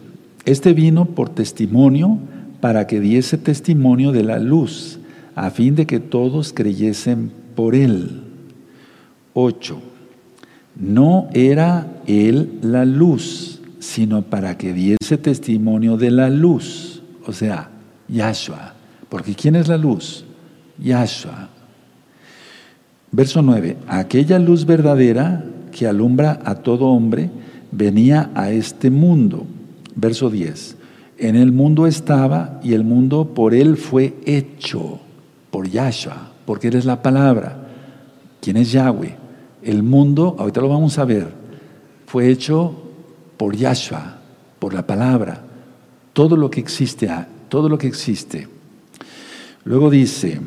[0.46, 2.18] Este vino por testimonio
[2.60, 4.98] para que diese testimonio de la luz,
[5.34, 8.22] a fin de que todos creyesen por él.
[9.34, 9.80] 8.
[10.76, 17.70] No era él la luz, sino para que diese testimonio de la luz, o sea,
[18.08, 18.74] Yahshua.
[19.08, 20.24] Porque ¿quién es la luz?
[20.78, 21.48] Yahshua.
[23.10, 23.78] Verso 9.
[23.88, 27.30] Aquella luz verdadera que alumbra a todo hombre
[27.72, 29.46] venía a este mundo.
[29.96, 30.76] Verso 10.
[31.18, 35.00] En el mundo estaba y el mundo por él fue hecho,
[35.50, 37.68] por Yahshua, porque él es la palabra.
[38.40, 39.16] ¿Quién es Yahweh?
[39.62, 41.28] El mundo, ahorita lo vamos a ver,
[42.06, 42.89] fue hecho
[43.40, 44.18] por Yahshua,
[44.58, 45.40] por la palabra.
[46.12, 48.46] Todo lo que existe, ah, todo lo que existe.
[49.64, 50.38] Luego dice,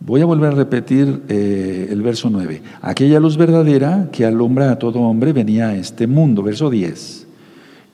[0.00, 2.62] voy a volver a repetir eh, el verso 9.
[2.82, 6.42] Aquella luz verdadera que alumbra a todo hombre venía a este mundo.
[6.42, 7.28] Verso 10.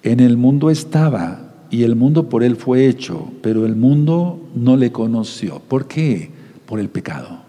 [0.03, 4.79] En el mundo estaba y el mundo por él fue hecho, pero el mundo no
[4.79, 5.61] le conoció.
[5.61, 6.31] ¿Por qué?
[6.64, 7.40] Por el pecado.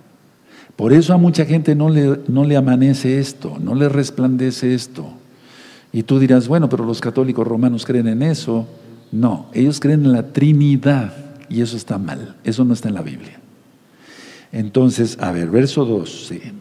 [0.76, 5.13] Por eso a mucha gente no le, no le amanece esto, no le resplandece esto.
[5.95, 8.67] Y tú dirás, bueno, pero los católicos romanos creen en eso.
[9.13, 11.13] No, ellos creen en la Trinidad
[11.47, 13.39] y eso está mal, eso no está en la Biblia.
[14.51, 16.51] Entonces, a ver, verso 12.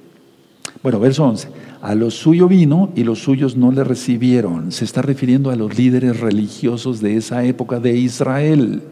[0.84, 1.48] Bueno, verso 11.
[1.82, 4.70] A lo suyo vino y los suyos no le recibieron.
[4.70, 8.82] Se está refiriendo a los líderes religiosos de esa época de Israel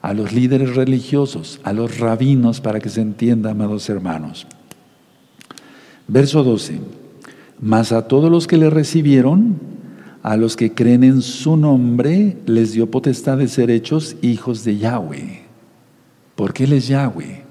[0.00, 4.46] a los líderes religiosos, a los rabinos, para que se entienda, amados hermanos.
[6.08, 6.99] Verso 12.
[7.60, 9.58] Mas a todos los que le recibieron,
[10.22, 14.78] a los que creen en su nombre, les dio potestad de ser hechos hijos de
[14.78, 15.42] Yahweh.
[16.36, 17.44] Porque Él es Yahweh.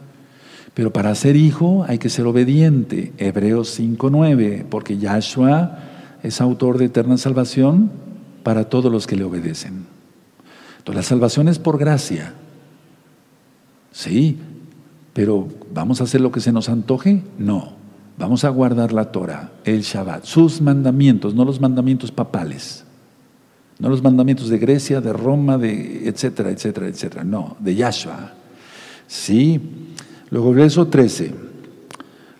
[0.73, 3.13] Pero para ser hijo hay que ser obediente.
[3.17, 4.65] Hebreos 5.9.
[4.69, 5.79] Porque Yahshua
[6.23, 7.91] es autor de eterna salvación
[8.43, 9.85] para todos los que le obedecen.
[10.79, 12.33] Entonces, la salvación es por gracia.
[13.91, 14.37] Sí,
[15.13, 17.23] pero ¿vamos a hacer lo que se nos antoje?
[17.37, 17.78] No.
[18.19, 22.84] Vamos a guardar la Torah, el Shabbat, sus mandamientos, no los mandamientos papales.
[23.79, 27.23] No los mandamientos de Grecia, de Roma, de etcétera, etcétera, etcétera.
[27.23, 28.34] No, de Yahshua.
[29.08, 29.62] Sí.
[30.32, 31.34] Luego, verso 13.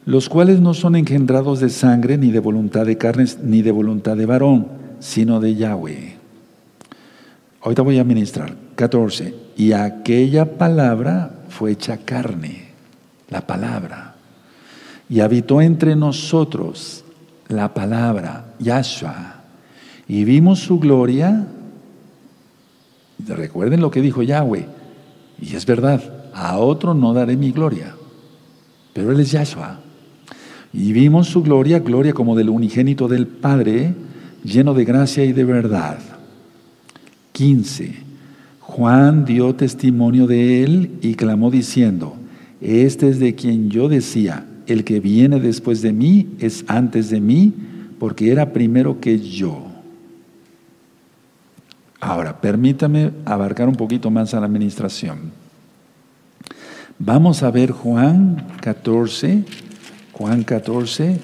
[0.06, 4.18] Los cuales no son engendrados de sangre, ni de voluntad de carnes, ni de voluntad
[4.18, 4.68] de varón,
[5.00, 6.18] sino de Yahweh.
[7.62, 8.54] Ahorita voy a ministrar.
[8.76, 9.34] 14.
[9.56, 12.68] Y aquella palabra fue hecha carne,
[13.30, 14.09] la palabra.
[15.10, 17.04] Y habitó entre nosotros
[17.48, 19.42] la palabra, Yahshua.
[20.08, 21.48] Y vimos su gloria.
[23.28, 24.68] Recuerden lo que dijo Yahweh.
[25.42, 26.02] Y es verdad,
[26.34, 27.96] a otro no daré mi gloria.
[28.94, 29.80] Pero Él es Yahshua.
[30.72, 33.96] Y vimos su gloria, gloria como del unigénito del Padre,
[34.44, 35.98] lleno de gracia y de verdad.
[37.32, 38.10] 15.
[38.60, 42.16] Juan dio testimonio de él y clamó diciendo,
[42.62, 47.20] este es de quien yo decía, el que viene después de mí es antes de
[47.20, 47.54] mí,
[48.00, 49.66] porque era primero que yo.
[52.00, 55.32] Ahora, permítame abarcar un poquito más a la administración.
[56.98, 59.44] Vamos a ver Juan 14,
[60.14, 61.20] Juan 14,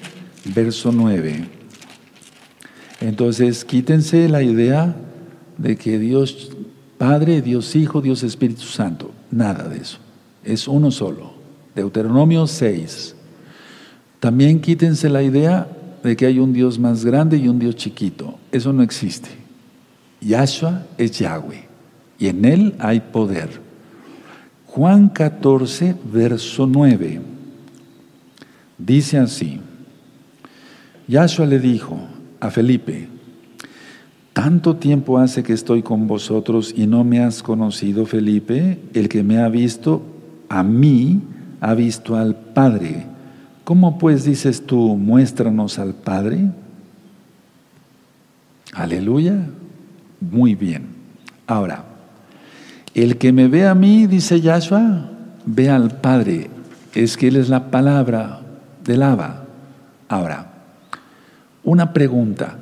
[0.54, 1.48] verso 9.
[3.00, 4.96] Entonces, quítense la idea
[5.58, 6.50] de que Dios
[6.98, 9.12] Padre, Dios Hijo, Dios Espíritu Santo.
[9.30, 9.98] Nada de eso.
[10.44, 11.34] Es uno solo.
[11.74, 13.15] Deuteronomio 6.
[14.26, 15.68] También quítense la idea
[16.02, 18.40] de que hay un Dios más grande y un Dios chiquito.
[18.50, 19.28] Eso no existe.
[20.20, 21.62] Yahshua es Yahweh
[22.18, 23.48] y en él hay poder.
[24.66, 27.20] Juan 14, verso 9.
[28.76, 29.60] Dice así.
[31.06, 31.96] Yahshua le dijo
[32.40, 33.06] a Felipe,
[34.32, 38.80] tanto tiempo hace que estoy con vosotros y no me has conocido, Felipe.
[38.92, 40.02] El que me ha visto
[40.48, 41.20] a mí,
[41.60, 43.14] ha visto al Padre.
[43.66, 46.38] ¿Cómo pues dices tú, muéstranos al Padre?
[48.72, 49.34] Aleluya.
[50.20, 50.86] Muy bien.
[51.48, 51.84] Ahora,
[52.94, 55.10] el que me ve a mí, dice Yahshua,
[55.46, 56.48] ve al Padre.
[56.94, 58.40] Es que Él es la palabra
[58.84, 59.46] del Abba.
[60.08, 60.52] Ahora,
[61.64, 62.58] una pregunta.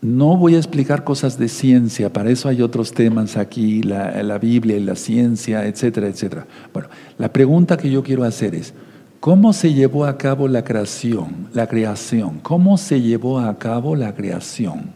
[0.00, 4.38] No voy a explicar cosas de ciencia, para eso hay otros temas aquí, la, la
[4.38, 6.46] Biblia y la ciencia, etcétera, etcétera.
[6.72, 8.74] Bueno, la pregunta que yo quiero hacer es,
[9.20, 11.48] ¿cómo se llevó a cabo la creación?
[11.52, 14.90] La creación, ¿cómo se llevó a cabo la creación?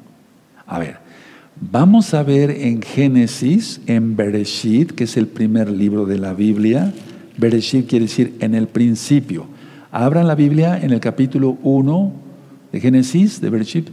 [0.66, 0.96] A ver,
[1.60, 6.92] vamos a ver en Génesis, en Bereshit, que es el primer libro de la Biblia.
[7.36, 9.46] Bereshit quiere decir en el principio.
[9.90, 12.12] Abran la Biblia en el capítulo 1
[12.72, 13.90] de Génesis, de Bereshit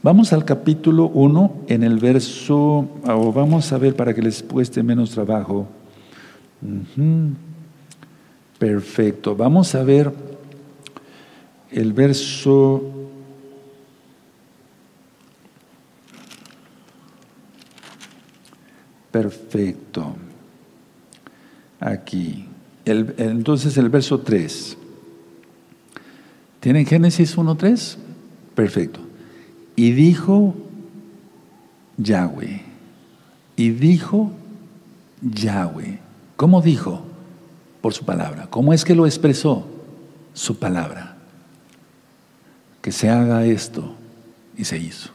[0.00, 4.80] Vamos al capítulo 1 en el verso, o vamos a ver para que les cueste
[4.84, 5.66] menos trabajo.
[8.58, 9.36] Perfecto.
[9.36, 10.12] Vamos a ver
[11.70, 12.98] el verso
[19.10, 20.14] Perfecto.
[21.80, 22.46] Aquí.
[22.84, 24.76] entonces el verso 3.
[26.60, 27.96] ¿Tienen Génesis 1.3?
[28.54, 29.00] Perfecto.
[29.76, 30.54] Y dijo
[31.96, 32.62] Yahweh.
[33.56, 34.32] Y dijo
[35.22, 35.98] Yahweh.
[36.36, 37.07] ¿Cómo dijo?
[37.80, 38.48] Por su palabra.
[38.50, 39.66] ¿Cómo es que lo expresó?
[40.34, 41.16] Su palabra.
[42.82, 43.94] Que se haga esto.
[44.56, 45.10] Y se hizo.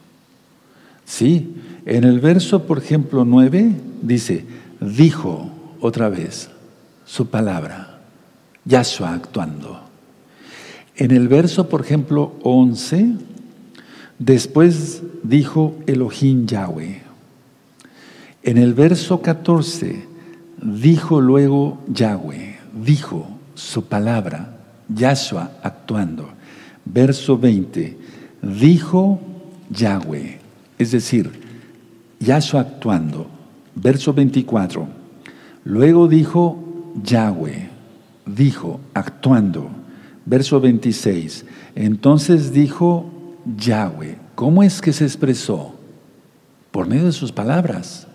[1.04, 4.46] Sí, en el verso, por ejemplo, 9, dice,
[4.80, 5.50] dijo
[5.80, 6.48] otra vez
[7.04, 8.00] su palabra.
[8.64, 9.80] Yahshua actuando.
[10.96, 13.16] En el verso, por ejemplo, 11,
[14.18, 17.02] Después dijo Elohim Yahweh.
[18.42, 20.04] En el verso 14
[20.62, 24.56] dijo luego Yahweh, dijo su palabra,
[24.88, 26.28] Yahshua actuando.
[26.84, 27.96] Verso 20,
[28.42, 29.20] dijo
[29.70, 30.38] Yahweh,
[30.78, 31.30] es decir,
[32.20, 33.26] Yahshua actuando.
[33.74, 34.86] Verso 24,
[35.64, 37.70] luego dijo Yahweh,
[38.26, 39.70] dijo actuando.
[40.26, 43.10] Verso 26, entonces dijo
[43.56, 44.18] Yahweh.
[44.34, 45.74] ¿Cómo es que se expresó?
[46.70, 48.06] Por medio de sus palabras.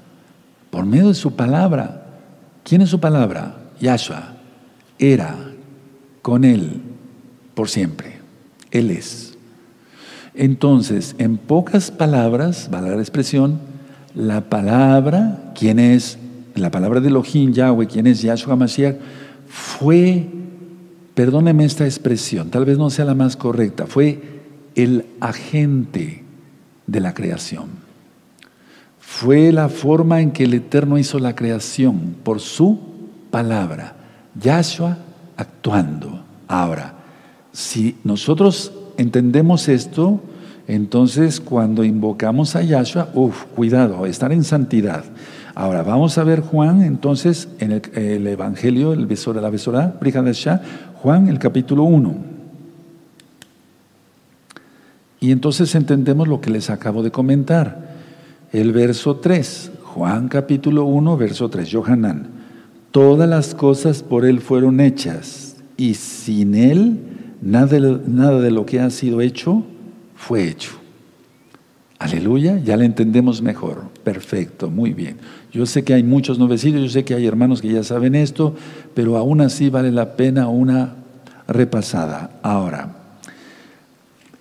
[0.70, 2.08] Por medio de su palabra.
[2.64, 3.58] ¿Quién es su palabra?
[3.80, 4.39] Yahshua.
[5.00, 5.36] Era
[6.22, 6.82] con Él
[7.56, 8.18] por siempre.
[8.72, 9.38] Él es.
[10.36, 13.60] Entonces, en pocas palabras, va la expresión,
[14.14, 16.18] la palabra, ¿quién es?
[16.56, 18.96] La palabra de Elohim, Yahweh, ¿quién es Yahshua Mashiach?
[19.48, 20.28] Fue,
[21.16, 24.22] perdóneme esta expresión, tal vez no sea la más correcta, fue
[24.76, 26.24] el agente
[26.88, 27.68] de la creación.
[29.00, 32.80] Fue la forma en que el Eterno hizo la creación por su
[33.32, 33.96] palabra.
[34.36, 34.98] Yahshua
[35.38, 36.24] actuando.
[36.48, 36.94] Ahora,
[37.52, 40.22] si nosotros entendemos esto,
[40.68, 45.04] entonces cuando invocamos a Yahshua, uff, cuidado, estar en santidad.
[45.56, 49.96] Ahora vamos a ver Juan, entonces, en el, Evangelio, el de la Besora,
[51.02, 52.16] Juan, el capítulo 1.
[55.20, 57.90] Y entonces entendemos lo que les acabo de comentar.
[58.54, 62.39] El verso 3, Juan capítulo 1, verso 3, Johanán.
[62.92, 67.00] Todas las cosas por Él fueron hechas y sin Él
[67.42, 69.64] nada, nada de lo que ha sido hecho
[70.16, 70.72] fue hecho.
[72.00, 73.90] Aleluya, ya le entendemos mejor.
[74.06, 75.18] Perfecto, muy bien.
[75.52, 78.56] Yo sé que hay muchos novecitos, yo sé que hay hermanos que ya saben esto,
[78.94, 80.96] pero aún así vale la pena una
[81.48, 82.40] repasada.
[82.42, 82.96] Ahora,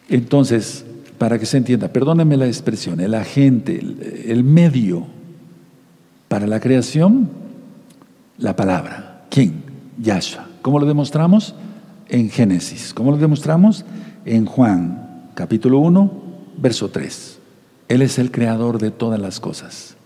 [0.08, 0.84] entonces,
[1.18, 3.80] para que se entienda, perdónenme la expresión, el agente,
[4.26, 5.06] el, medio
[6.28, 7.28] para la creación,
[8.38, 9.26] la palabra.
[9.30, 9.62] ¿Quién?
[10.00, 10.46] Yahshua.
[10.62, 11.54] ¿Cómo lo demostramos?
[12.08, 12.94] En Génesis.
[12.94, 13.84] ¿Cómo lo demostramos?
[14.24, 16.12] En Juan, capítulo 1,
[16.56, 17.38] verso 3.
[17.88, 19.96] Él es el creador de todas las cosas.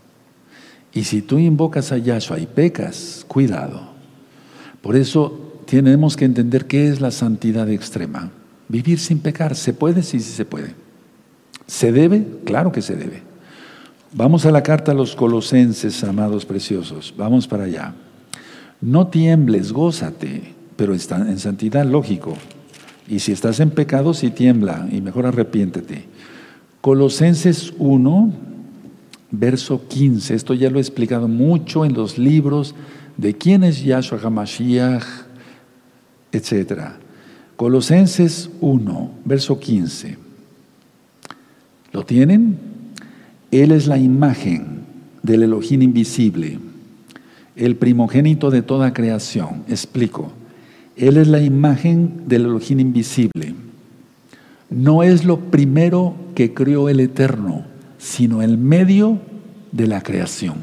[0.93, 3.93] Y si tú invocas a Yahshua y pecas, cuidado.
[4.81, 8.31] Por eso tenemos que entender qué es la santidad extrema.
[8.69, 10.03] Vivir sin pecar, ¿se puede?
[10.03, 10.75] Sí, sí se puede.
[11.67, 12.27] ¿Se debe?
[12.45, 13.23] Claro que se debe.
[14.13, 17.15] Vamos a la carta a los colosenses, amados preciosos.
[17.17, 17.95] Vamos para allá.
[18.83, 20.43] No tiembles, gózate,
[20.77, 22.37] pero está en santidad, lógico.
[23.09, 26.05] Y si estás en pecado, sí tiembla, y mejor arrepiéntete.
[26.81, 28.33] Colosenses 1,
[29.31, 30.35] verso 15.
[30.35, 32.75] Esto ya lo he explicado mucho en los libros
[33.17, 35.05] de quién es Yahshua HaMashiach,
[36.33, 36.81] etc.
[37.55, 40.19] Colosenses 1, verso 15.
[41.93, 42.59] ¿Lo tienen?
[43.53, 44.81] Él es la imagen
[45.23, 46.59] del Elohim invisible,
[47.57, 49.65] el primogénito de toda creación.
[49.69, 50.33] Explico.
[50.97, 53.55] Él es la imagen del Elohim invisible.
[54.71, 57.65] No es lo primero que creó el Eterno,
[57.99, 59.19] sino el medio
[59.71, 60.55] de la creación.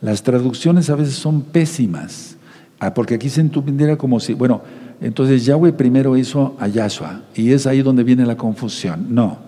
[0.00, 2.36] Las traducciones a veces son pésimas,
[2.78, 4.62] ah, porque aquí se entendiera como si, bueno,
[5.00, 9.06] entonces Yahweh primero hizo a Yahshua, y es ahí donde viene la confusión.
[9.14, 9.38] No,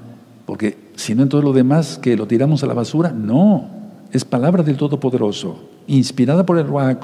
[0.47, 3.69] porque si no en todo lo demás que lo tiramos a la basura, no,
[4.13, 6.99] es palabra del Todopoderoso, inspirada por el Ruach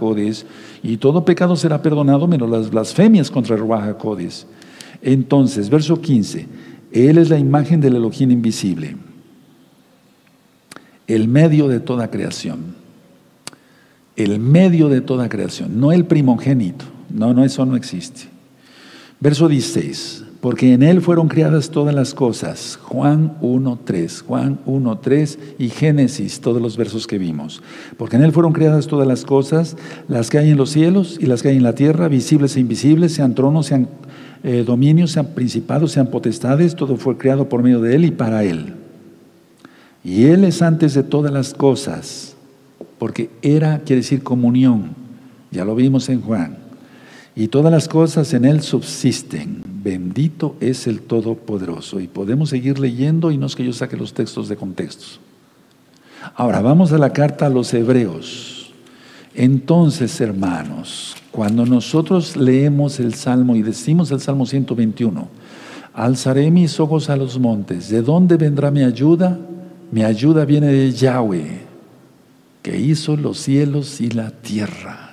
[0.82, 3.96] y todo pecado será perdonado menos las blasfemias contra el Ruach
[5.02, 6.46] Entonces, verso 15,
[6.92, 8.96] Él es la imagen del Elohim invisible,
[11.06, 12.76] el medio de toda creación,
[14.16, 18.22] el medio de toda creación, no el primogénito, no, no, eso no existe.
[19.20, 22.76] Verso 16, porque en Él fueron creadas todas las cosas.
[22.82, 27.62] Juan 1.3, Juan 1.3 y Génesis, todos los versos que vimos.
[27.96, 29.76] Porque en Él fueron creadas todas las cosas,
[30.08, 32.60] las que hay en los cielos y las que hay en la tierra, visibles e
[32.60, 33.88] invisibles, sean tronos, sean
[34.42, 38.42] eh, dominios, sean principados, sean potestades, todo fue creado por medio de Él y para
[38.42, 38.74] Él.
[40.02, 42.34] Y Él es antes de todas las cosas,
[42.98, 44.96] porque era, quiere decir comunión,
[45.52, 46.56] ya lo vimos en Juan.
[47.36, 49.71] Y todas las cosas en Él subsisten.
[49.82, 51.98] Bendito es el Todopoderoso.
[51.98, 55.18] Y podemos seguir leyendo y no es que yo saque los textos de contextos.
[56.36, 58.72] Ahora, vamos a la carta a los hebreos.
[59.34, 65.28] Entonces, hermanos, cuando nosotros leemos el Salmo y decimos el Salmo 121,
[65.94, 69.38] alzaré mis ojos a los montes, ¿de dónde vendrá mi ayuda?
[69.90, 71.60] Mi ayuda viene de Yahweh,
[72.62, 75.10] que hizo los cielos y la tierra.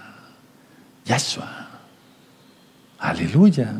[1.05, 1.69] Yahshua.
[2.99, 3.73] Aleluya.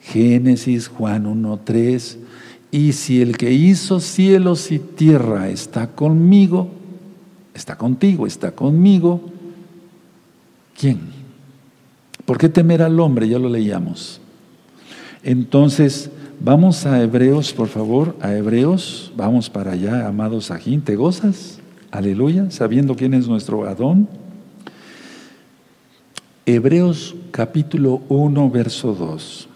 [0.00, 2.16] Génesis, Juan 1.3.
[2.70, 6.68] Y si el que hizo cielos y tierra está conmigo,
[7.54, 9.20] está contigo, está conmigo,
[10.78, 11.00] ¿quién?
[12.24, 13.28] ¿Por qué temer al hombre?
[13.28, 14.20] Ya lo leíamos.
[15.22, 21.58] Entonces, vamos a Hebreos, por favor, a Hebreos, vamos para allá, amados Sajín, ¿te gozas?
[21.90, 24.08] Aleluya, sabiendo quién es nuestro Adón.
[26.46, 29.49] Hebreos capítulo 1, verso 2.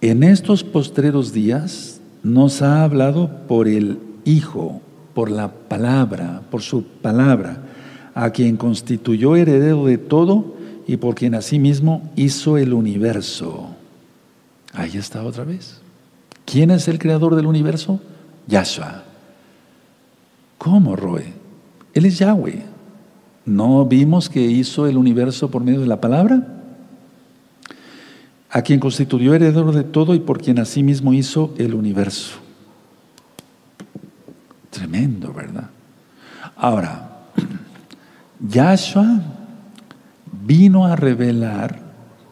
[0.00, 4.80] En estos postreros días nos ha hablado por el Hijo,
[5.14, 7.62] por la palabra, por su palabra,
[8.14, 13.68] a quien constituyó heredero de todo y por quien asimismo hizo el universo.
[14.72, 15.80] Ahí está otra vez.
[16.44, 18.00] ¿Quién es el creador del universo?
[18.46, 19.04] Yahshua.
[20.58, 21.32] ¿Cómo, Roe?
[21.94, 22.62] Él es Yahweh.
[23.44, 26.55] ¿No vimos que hizo el universo por medio de la palabra?
[28.56, 32.38] A quien constituyó heredero de todo y por quien asimismo hizo el universo.
[34.70, 35.68] Tremendo, ¿verdad?
[36.56, 37.26] Ahora,
[38.40, 39.20] Yahshua
[40.46, 41.80] vino a revelar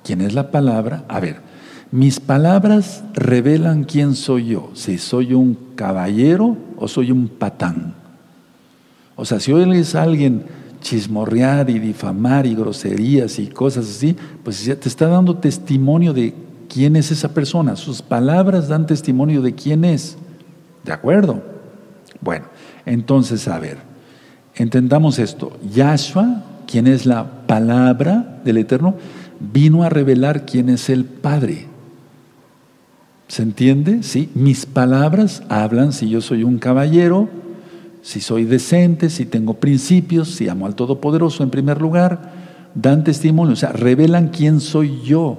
[0.02, 1.04] quién es la palabra.
[1.08, 1.42] A ver,
[1.90, 7.92] mis palabras revelan quién soy yo, si soy un caballero o soy un patán.
[9.14, 10.46] O sea, si hoy es alguien
[10.84, 14.14] chismorrear y difamar y groserías y cosas así,
[14.44, 16.34] pues te está dando testimonio de
[16.68, 17.74] quién es esa persona.
[17.74, 20.16] Sus palabras dan testimonio de quién es.
[20.84, 21.42] ¿De acuerdo?
[22.20, 22.44] Bueno,
[22.84, 23.78] entonces, a ver,
[24.54, 25.58] entendamos esto.
[25.72, 28.94] Yahshua, quien es la palabra del Eterno,
[29.40, 31.66] vino a revelar quién es el Padre.
[33.26, 34.02] ¿Se entiende?
[34.02, 37.30] Sí, mis palabras hablan si yo soy un caballero,
[38.04, 42.32] si soy decente, si tengo principios, si amo al Todopoderoso en primer lugar,
[42.74, 45.38] dan testimonio, o sea, revelan quién soy yo.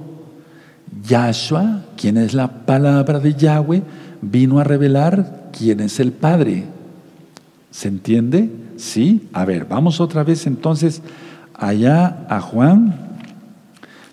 [1.07, 3.83] Yahshua, quien es la palabra de Yahweh,
[4.23, 6.63] vino a revelar quién es el Padre.
[7.69, 8.49] ¿Se entiende?
[8.77, 9.29] Sí.
[9.31, 11.03] A ver, vamos otra vez entonces
[11.53, 12.95] allá a Juan.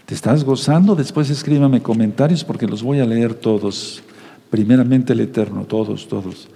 [0.05, 0.95] ¿Te estás gozando?
[0.95, 4.03] Después escríbame comentarios porque los voy a leer todos.
[4.51, 6.49] Primeramente el Eterno, todos, todos.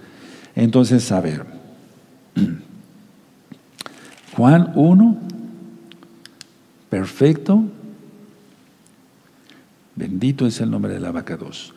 [0.53, 1.56] Entonces, a ver.
[4.35, 5.17] Juan 1,
[6.89, 7.63] perfecto.
[9.95, 11.73] Bendito es el nombre de la vaca 2.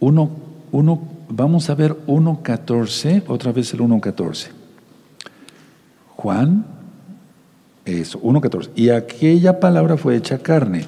[0.00, 0.30] 1,
[0.72, 4.48] 1 vamos a ver 1.14, otra vez el 1.14.
[6.16, 6.66] Juan,
[7.84, 8.70] eso, 1.14.
[8.74, 10.86] Y aquella palabra fue hecha carne.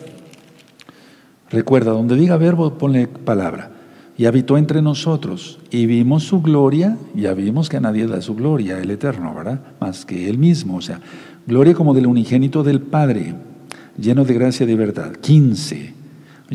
[1.50, 3.70] Recuerda, donde diga verbo, ponle palabra.
[4.18, 5.58] Y habitó entre nosotros.
[5.70, 9.60] Y vimos su gloria, ya vimos que a nadie da su gloria, el eterno, ¿verdad?
[9.80, 10.76] Más que él mismo.
[10.76, 11.00] O sea,
[11.46, 13.34] gloria como del unigénito del Padre,
[13.98, 15.16] lleno de gracia y de verdad.
[15.16, 15.94] 15.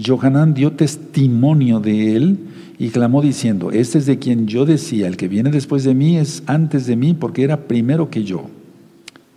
[0.03, 2.38] Johanán dio testimonio de él
[2.80, 6.18] y clamó diciendo, este es de quien yo decía, el que viene después de mí
[6.18, 8.49] es antes de mí porque era primero que yo.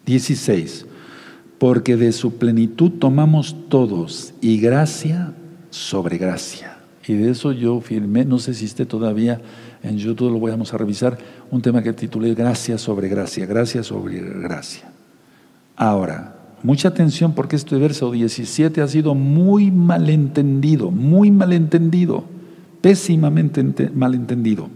[0.06, 0.86] 16.
[1.58, 5.34] Porque de su plenitud tomamos todos y gracia
[5.70, 6.73] sobre gracia.
[7.07, 9.40] Y de eso yo firmé, no sé si esté todavía
[9.82, 11.18] en YouTube, lo vamos a revisar,
[11.50, 14.90] un tema que titulé Gracia sobre gracia, gracia sobre gracia.
[15.76, 22.24] Ahora, mucha atención porque este verso 17 ha sido muy malentendido, muy malentendido,
[22.80, 24.70] pésimamente malentendido.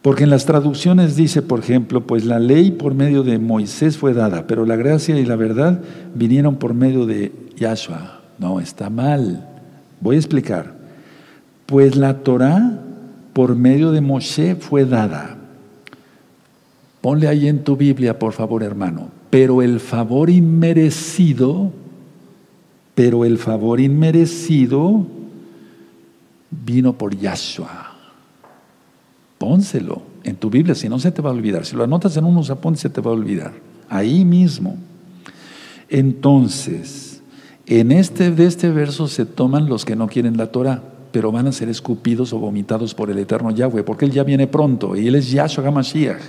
[0.00, 4.14] Porque en las traducciones dice, por ejemplo, pues la ley por medio de Moisés fue
[4.14, 5.82] dada, pero la gracia y la verdad
[6.14, 8.22] vinieron por medio de Yahshua.
[8.38, 9.46] No, está mal.
[10.00, 10.79] Voy a explicar.
[11.70, 12.80] Pues la Torah
[13.32, 15.38] por medio de Moshe fue dada.
[17.00, 19.10] Ponle ahí en tu Biblia, por favor, hermano.
[19.30, 21.70] Pero el favor inmerecido,
[22.96, 25.06] pero el favor inmerecido
[26.50, 27.92] vino por Yahshua.
[29.38, 31.64] Pónselo en tu Biblia, si no se te va a olvidar.
[31.64, 33.52] Si lo anotas en unos apuntes, se te va a olvidar.
[33.88, 34.76] Ahí mismo.
[35.88, 37.22] Entonces,
[37.66, 40.82] en este, de este verso se toman los que no quieren la Torah,
[41.12, 44.46] pero van a ser escupidos o vomitados por el eterno Yahweh, porque Él ya viene
[44.46, 46.22] pronto y Él es Yahshua HaMashiach.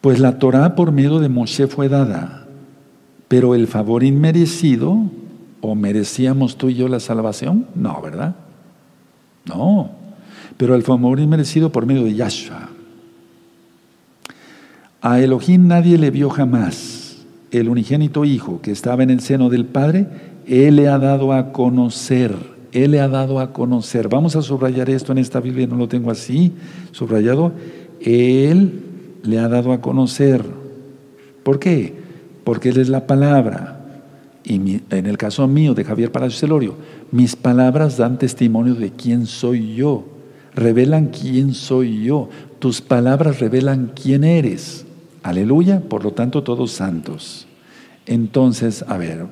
[0.00, 2.46] Pues la Torah por medio de Moshe fue dada,
[3.28, 4.96] pero el favor inmerecido,
[5.60, 7.66] ¿o merecíamos tú y yo la salvación?
[7.74, 8.36] No, ¿verdad?
[9.44, 10.06] No
[10.56, 12.70] pero el favor inmerecido por medio de Yahshua.
[15.02, 17.18] A Elohim nadie le vio jamás.
[17.50, 20.06] El unigénito Hijo que estaba en el seno del Padre,
[20.46, 22.55] Él le ha dado a conocer.
[22.72, 24.08] Él le ha dado a conocer.
[24.08, 26.52] Vamos a subrayar esto en esta Biblia, no lo tengo así
[26.92, 27.52] subrayado.
[28.00, 28.82] Él
[29.22, 30.44] le ha dado a conocer.
[31.42, 31.94] ¿Por qué?
[32.44, 33.72] Porque Él es la palabra.
[34.44, 36.74] Y en el caso mío, de Javier Palacio Celorio,
[37.10, 40.04] mis palabras dan testimonio de quién soy yo
[40.56, 42.28] revelan quién soy yo.
[42.58, 44.86] Tus palabras revelan quién eres.
[45.22, 47.46] Aleluya, por lo tanto todos santos.
[48.06, 49.26] Entonces, a ver,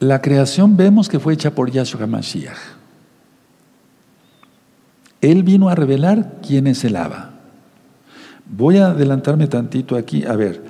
[0.00, 2.56] la creación vemos que fue hecha por Yahshua HaMashiach.
[5.20, 7.30] Él vino a revelar quién es el Abba.
[8.46, 10.24] Voy a adelantarme tantito aquí.
[10.24, 10.62] A ver,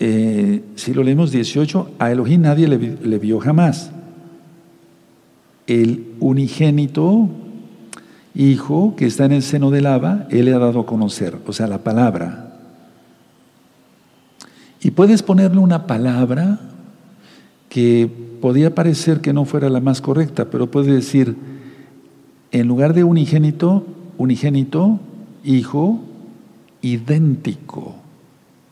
[0.00, 3.92] eh, si lo leemos 18, a Elohim nadie le vio jamás
[5.70, 7.28] el unigénito
[8.32, 11.52] Hijo que está en el seno del Abba, Él le ha dado a conocer, o
[11.52, 12.54] sea, la palabra.
[14.80, 16.60] Y puedes ponerle una palabra
[17.70, 18.10] que
[18.42, 21.36] podía parecer que no fuera la más correcta, pero puedes decir,
[22.50, 23.86] en lugar de unigénito,
[24.18, 25.00] unigénito,
[25.42, 26.00] hijo,
[26.82, 27.94] idéntico,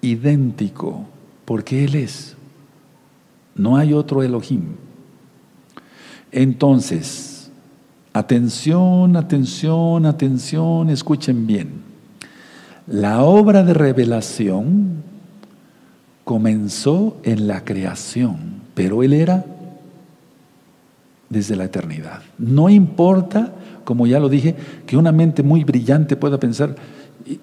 [0.02, 1.06] idéntico,
[1.46, 2.36] porque Él es.
[3.54, 4.64] No hay otro Elohim.
[6.32, 7.50] Entonces,
[8.12, 11.82] atención, atención, atención, escuchen bien.
[12.86, 15.02] La obra de revelación
[16.24, 19.44] comenzó en la creación, pero Él era
[21.28, 22.22] desde la eternidad.
[22.38, 23.52] No importa,
[23.82, 24.54] como ya lo dije,
[24.86, 26.76] que una mente muy brillante pueda pensar,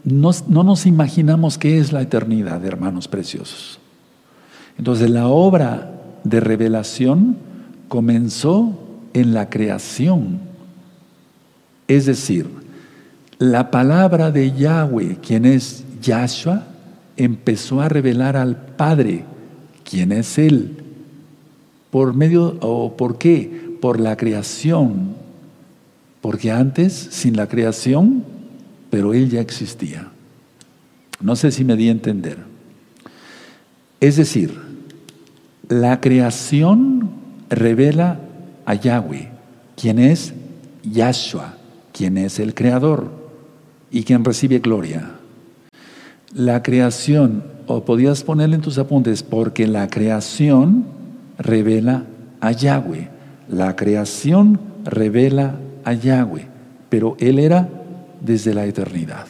[0.06, 3.80] no, no nos imaginamos qué es la eternidad, hermanos preciosos.
[4.78, 5.92] Entonces la obra
[6.24, 7.36] de revelación
[7.90, 8.80] comenzó
[9.14, 10.40] en la creación.
[11.90, 12.48] Es decir,
[13.40, 16.64] la palabra de Yahweh, quien es Yahshua,
[17.18, 19.26] empezó a revelar al Padre,
[19.84, 20.85] quien es Él.
[21.96, 23.78] ¿Por medio o por qué?
[23.80, 25.16] Por la creación.
[26.20, 28.26] Porque antes, sin la creación,
[28.90, 30.10] pero Él ya existía.
[31.22, 32.40] No sé si me di a entender.
[34.02, 34.60] Es decir,
[35.70, 37.12] la creación
[37.50, 38.20] revela
[38.66, 39.30] a Yahweh,
[39.78, 40.34] quien es
[40.84, 41.56] Yahshua,
[41.94, 43.10] quien es el creador
[43.90, 45.12] y quien recibe gloria.
[46.34, 51.05] La creación, o podías ponerle en tus apuntes, porque la creación
[51.38, 52.04] revela
[52.42, 53.10] a Yahweh.
[53.50, 56.48] La creación revela a Yahweh,
[56.90, 57.70] pero Él era
[58.22, 59.28] desde la eternidad.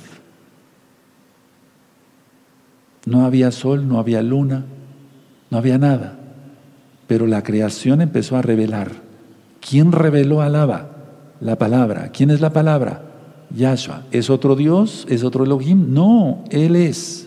[3.06, 4.66] No había sol, no había luna,
[5.49, 6.20] no había nada
[7.08, 8.91] pero la creación empezó a revelar.
[9.68, 10.89] ¿Quién reveló a Abba?
[11.39, 12.12] La palabra.
[12.12, 13.03] ¿Quién es la palabra?
[13.56, 14.03] Yahshua.
[14.12, 15.06] ¿Es otro Dios?
[15.10, 15.93] ¿Es otro Elohim?
[15.93, 17.24] No, Él es.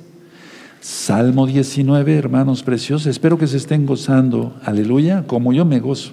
[0.81, 3.07] Salmo 19, hermanos preciosos.
[3.07, 4.55] Espero que se estén gozando.
[4.65, 6.13] Aleluya, como yo me gozo.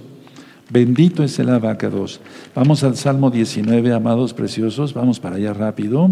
[0.70, 2.20] Bendito es el abacados.
[2.56, 4.94] Vamos al Salmo 19, amados preciosos.
[4.94, 6.10] Vamos para allá rápido.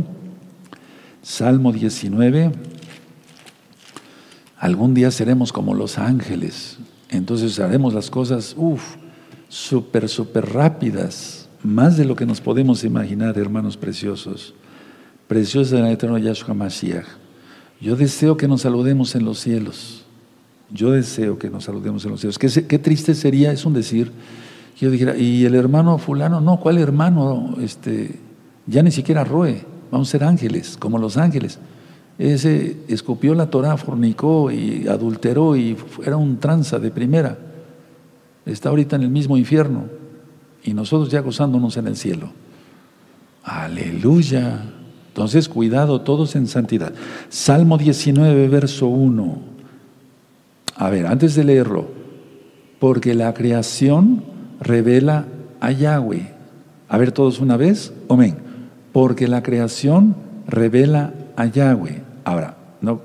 [1.24, 2.52] Salmo 19.
[4.60, 6.78] Algún día seremos como los ángeles.
[7.10, 8.96] Entonces haremos las cosas, uff,
[9.50, 11.50] súper, súper rápidas.
[11.64, 14.54] Más de lo que nos podemos imaginar, hermanos preciosos.
[15.28, 17.23] Preciosos del eterno Yahshua Mashiach.
[17.84, 20.06] Yo deseo que nos saludemos en los cielos.
[20.72, 22.40] Yo deseo que nos saludemos en los cielos.
[22.40, 24.10] Qué, triste sería, es un decir,
[24.80, 27.58] yo dijera, y el hermano fulano, no, ¿cuál hermano?
[27.62, 28.22] Este,
[28.68, 31.60] ya ni siquiera roe, vamos a ser ángeles, como los ángeles.
[32.18, 35.76] Ese escupió la Torah, fornicó y adulteró y
[36.06, 37.38] era un tranza de primera.
[38.46, 39.88] Está ahorita en el mismo infierno
[40.64, 42.32] y nosotros ya gozándonos en el cielo.
[43.44, 44.73] Aleluya.
[45.14, 46.92] Entonces, cuidado, todos en santidad.
[47.30, 49.38] Salmo 19, verso 1.
[50.76, 51.86] A ver, antes de leerlo,
[52.80, 54.24] porque la creación
[54.60, 55.28] revela
[55.60, 56.34] a Yahweh.
[56.90, 58.38] A ver todos una vez, amén.
[58.92, 60.16] Porque la creación
[60.48, 62.02] revela a Yahweh.
[62.24, 63.02] Ahora, no,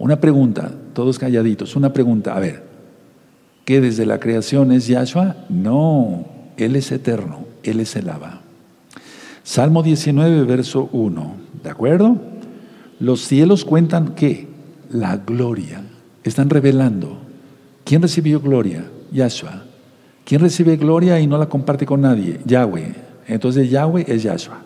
[0.00, 2.64] una pregunta, todos calladitos, una pregunta, a ver,
[3.64, 5.36] ¿qué desde la creación es Yahshua?
[5.48, 6.24] No,
[6.56, 8.41] Él es eterno, Él es el Abba.
[9.44, 11.34] Salmo 19, verso 1,
[11.64, 12.16] ¿de acuerdo?
[13.00, 14.46] Los cielos cuentan qué?
[14.90, 15.82] La gloria.
[16.22, 17.18] Están revelando.
[17.84, 18.84] ¿Quién recibió gloria?
[19.10, 19.64] Yahshua.
[20.24, 22.40] ¿Quién recibe gloria y no la comparte con nadie?
[22.44, 22.94] Yahweh.
[23.26, 24.62] Entonces Yahweh es Yahshua.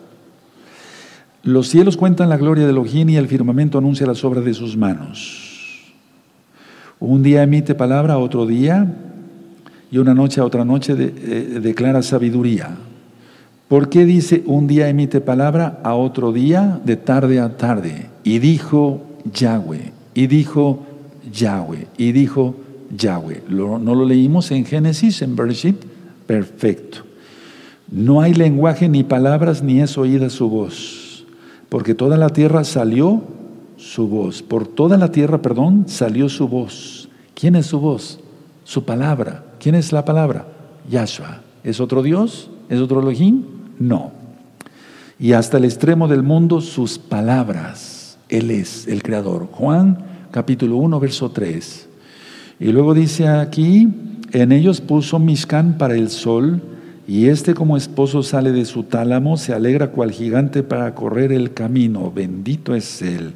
[1.41, 4.77] Los cielos cuentan la gloria de Elohim y el firmamento anuncia las obras de sus
[4.77, 5.93] manos.
[6.99, 8.93] Un día emite palabra otro día
[9.89, 12.77] y una noche a otra noche eh, declara sabiduría.
[13.67, 18.09] ¿Por qué dice un día emite palabra a otro día de tarde a tarde?
[18.23, 19.01] Y dijo
[19.33, 20.85] Yahweh, y dijo
[21.33, 22.55] Yahweh, y dijo
[22.95, 23.43] Yahweh.
[23.49, 25.75] ¿No lo leímos en Génesis, en Bereshit?
[26.25, 26.99] Perfecto.
[27.91, 31.25] No hay lenguaje ni palabras, ni es oída su voz,
[31.67, 33.21] porque toda la tierra salió
[33.75, 34.43] su voz.
[34.43, 37.09] Por toda la tierra, perdón, salió su voz.
[37.33, 38.19] ¿Quién es su voz?
[38.63, 39.43] Su palabra.
[39.59, 40.47] ¿Quién es la palabra?
[40.89, 41.41] Yahshua.
[41.65, 42.49] ¿Es otro Dios?
[42.69, 43.56] ¿Es otro Elohim?
[43.79, 44.11] No.
[45.19, 48.17] Y hasta el extremo del mundo sus palabras.
[48.29, 49.47] Él es el Creador.
[49.51, 49.97] Juan
[50.31, 51.87] capítulo 1, verso 3.
[52.59, 53.87] Y luego dice aquí,
[54.31, 56.61] en ellos puso Mishkan para el sol,
[57.07, 61.53] y este como esposo sale de su tálamo, se alegra cual gigante para correr el
[61.53, 63.33] camino, bendito es él.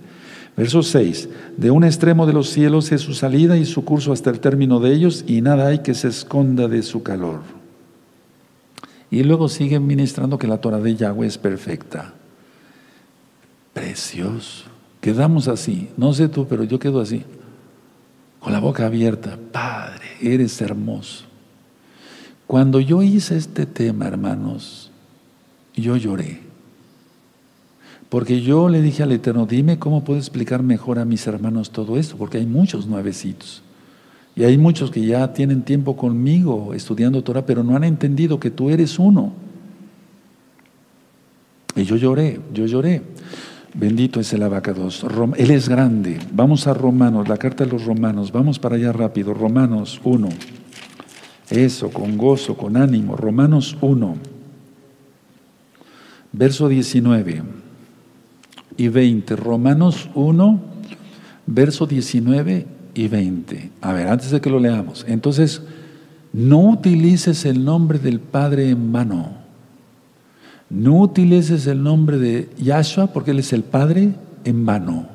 [0.58, 4.30] Verso 6, de un extremo de los cielos es su salida y su curso hasta
[4.30, 7.61] el término de ellos, y nada hay que se esconda de su calor.
[9.12, 12.14] Y luego sigue ministrando que la Torah de Yahweh es perfecta.
[13.74, 14.66] Precioso.
[15.02, 15.90] Quedamos así.
[15.98, 17.24] No sé tú, pero yo quedo así
[18.42, 21.26] con la boca abierta, Padre, eres hermoso.
[22.48, 24.90] Cuando yo hice este tema, hermanos,
[25.76, 26.42] yo lloré.
[28.10, 31.98] Porque yo le dije al Eterno, dime cómo puedo explicar mejor a mis hermanos todo
[31.98, 33.62] esto, porque hay muchos nuevecitos.
[34.36, 38.50] Y hay muchos que ya tienen tiempo conmigo estudiando Torah, pero no han entendido que
[38.50, 39.34] tú eres uno.
[41.76, 43.02] Y yo lloré, yo lloré.
[43.74, 45.06] Bendito es el abacados.
[45.38, 46.20] Él es grande.
[46.34, 48.32] Vamos a Romanos, la carta de los Romanos.
[48.32, 49.34] Vamos para allá rápido.
[49.34, 50.30] Romanos 1.
[51.50, 53.16] Eso, con gozo, con ánimo.
[53.16, 54.16] Romanos 1.
[56.34, 57.44] Verso 19
[58.78, 59.36] y 20.
[59.36, 60.60] Romanos 1,
[61.46, 63.72] verso 19 y 20.
[63.82, 65.06] A ver, antes de que lo leamos.
[65.08, 65.62] Entonces,
[66.34, 69.42] no utilices el nombre del Padre en vano
[70.72, 74.14] no utilices el nombre de Yahshua porque Él es el Padre
[74.46, 75.06] en vano.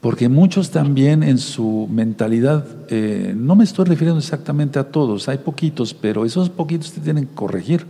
[0.00, 5.38] Porque muchos también en su mentalidad, eh, no me estoy refiriendo exactamente a todos, hay
[5.38, 7.86] poquitos, pero esos poquitos te tienen que corregir.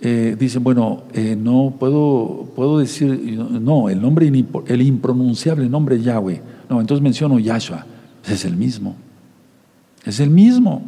[0.00, 6.40] Eh, dicen, bueno, eh, no puedo, puedo decir, no, el nombre, el impronunciable nombre Yahweh.
[6.68, 7.86] No, entonces menciono Yahshua.
[8.26, 8.96] Es el mismo.
[10.04, 10.82] Es el mismo.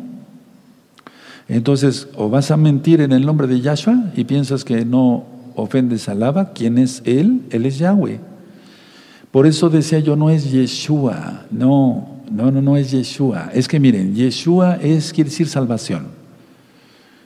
[1.49, 5.25] Entonces, o vas a mentir en el nombre de Yahshua y piensas que no
[5.57, 7.43] ofendes a Lava, ¿quién es Él?
[7.51, 8.21] Él es Yahweh.
[9.31, 13.51] Por eso decía yo, no es Yeshua, no, no, no, no es Yeshua.
[13.55, 16.07] Es que miren, Yeshua es, quiere decir salvación.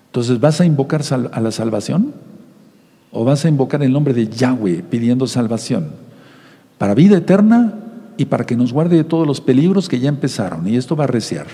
[0.07, 1.03] Entonces, ¿vas a invocar
[1.33, 2.13] a la salvación?
[3.11, 5.89] ¿O vas a invocar el nombre de Yahweh pidiendo salvación?
[6.79, 7.75] Para vida eterna
[8.17, 10.67] y para que nos guarde de todos los peligros que ya empezaron.
[10.69, 11.47] Y esto va a reciar.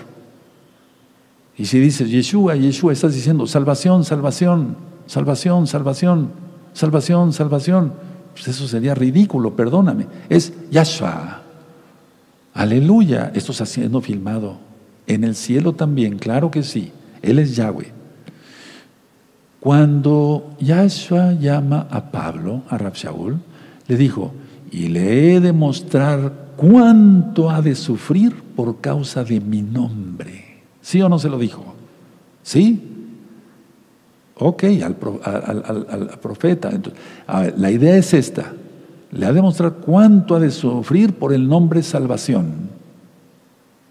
[1.56, 6.30] Y si dices Yeshua, Yeshua, estás diciendo salvación, salvación, salvación, salvación,
[6.72, 7.92] salvación, salvación.
[8.32, 10.06] Pues eso sería ridículo, perdóname.
[10.28, 11.42] Es Yahshua.
[12.54, 13.32] Aleluya.
[13.34, 14.58] Esto está siendo filmado.
[15.06, 16.92] En el cielo también, claro que sí.
[17.22, 17.92] Él es Yahweh.
[19.60, 23.38] Cuando Yahshua llama a Pablo, a Rabshaul,
[23.86, 24.32] le dijo,
[24.70, 30.60] y le he de mostrar cuánto ha de sufrir por causa de mi nombre.
[30.82, 31.64] ¿Sí o no se lo dijo?
[32.42, 32.82] ¿Sí?
[34.34, 34.96] Ok, al,
[36.20, 36.70] profeta.
[37.56, 38.52] la idea es esta.
[39.10, 42.68] Le ha de mostrar cuánto ha de sufrir por el nombre salvación.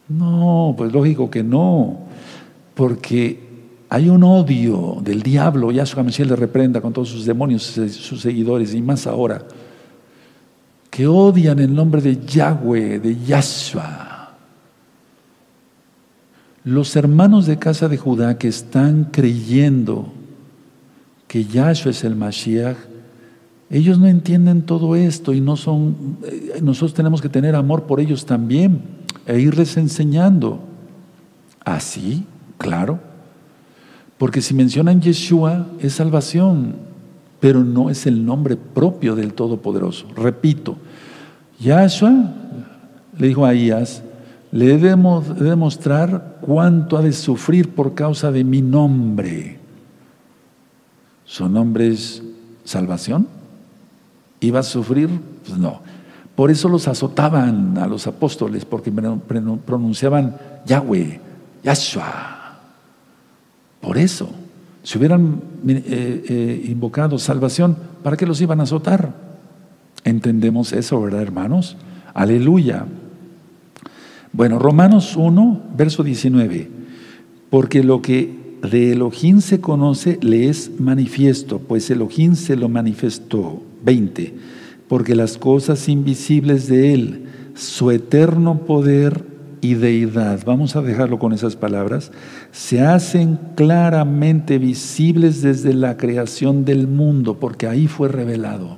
[0.08, 2.02] No, pues lógico que no.
[2.76, 3.40] Porque
[3.90, 5.72] hay un odio del diablo.
[5.72, 9.44] Yahshua Mashiach le reprenda con todos sus demonios, sus seguidores, y más ahora,
[10.90, 14.36] que odian el nombre de Yahweh, de Yahshua.
[16.64, 20.12] Los hermanos de casa de Judá que están creyendo
[21.28, 22.78] que Yahshua es el Mashiach,
[23.70, 28.00] ellos no entienden todo esto y no son, eh, nosotros tenemos que tener amor por
[28.00, 28.82] ellos también
[29.28, 30.60] e irles enseñando.
[31.64, 32.26] Así,
[32.58, 33.00] claro.
[34.18, 36.89] Porque si mencionan Yeshua es salvación,
[37.40, 40.08] pero no es el nombre propio del Todopoderoso.
[40.16, 40.78] Repito,
[41.60, 42.34] Yahshua
[43.18, 44.04] le dijo a Ias,
[44.52, 44.96] le he de
[45.36, 49.60] demostrar cuánto ha de sufrir por causa de mi nombre.
[51.26, 52.24] ¿Su nombre es
[52.64, 53.28] salvación?
[54.40, 55.10] ¿Iba a sufrir?
[55.46, 55.82] Pues no.
[56.36, 61.20] Por eso los azotaban a los apóstoles, porque pronunciaban Yahweh,
[61.64, 62.58] Yahshua.
[63.82, 64.30] Por eso,
[64.84, 69.14] si hubieran eh, eh, invocado salvación, ¿para qué los iban a azotar?
[70.04, 71.76] Entendemos eso, ¿verdad, hermanos?
[72.14, 72.86] Aleluya.
[74.32, 76.70] Bueno, Romanos 1, verso 19.
[77.50, 83.64] Porque lo que de Elohim se conoce le es manifiesto, pues Elohim se lo manifestó.
[83.84, 84.34] 20.
[84.88, 87.26] Porque las cosas invisibles de Él,
[87.56, 89.24] su eterno poder
[89.62, 92.12] y deidad, vamos a dejarlo con esas palabras,
[92.52, 98.78] se hacen claramente visibles desde la creación del mundo, porque ahí fue revelado.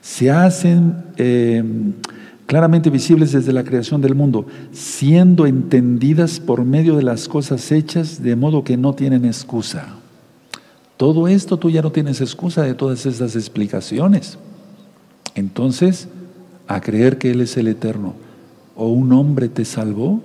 [0.00, 1.04] Se hacen...
[1.16, 1.62] Eh,
[2.52, 8.22] claramente visibles desde la creación del mundo, siendo entendidas por medio de las cosas hechas,
[8.22, 9.86] de modo que no tienen excusa.
[10.98, 14.36] Todo esto tú ya no tienes excusa de todas estas explicaciones.
[15.34, 16.08] Entonces,
[16.68, 18.14] a creer que Él es el Eterno,
[18.76, 20.20] o un hombre te salvó,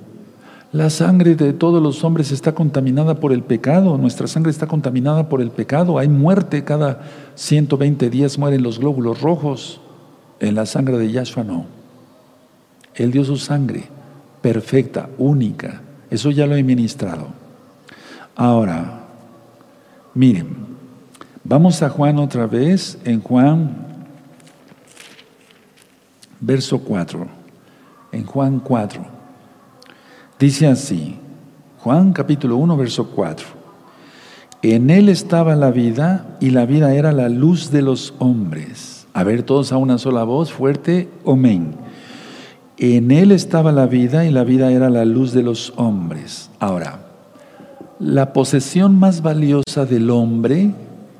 [0.73, 5.29] la sangre de todos los hombres está contaminada por el pecado, nuestra sangre está contaminada
[5.29, 7.01] por el pecado, hay muerte, cada
[7.35, 9.79] 120 días mueren los glóbulos rojos,
[10.39, 11.65] en la sangre de Yahshua no.
[12.95, 13.85] Él dio su sangre
[14.41, 15.81] perfecta, única.
[16.09, 17.27] Eso ya lo he ministrado.
[18.35, 19.01] Ahora,
[20.13, 20.47] miren,
[21.43, 23.75] vamos a Juan otra vez, en Juan,
[26.39, 27.36] verso 4.
[28.17, 29.05] En Juan 4.
[30.39, 31.19] Dice así,
[31.77, 33.45] Juan capítulo 1, verso 4.
[34.63, 39.05] En él estaba la vida y la vida era la luz de los hombres.
[39.13, 41.75] A ver, todos a una sola voz, fuerte, amén.
[42.79, 46.49] En Él estaba la vida y la vida era la luz de los hombres.
[46.59, 46.99] Ahora,
[47.99, 50.71] la posesión más valiosa del hombre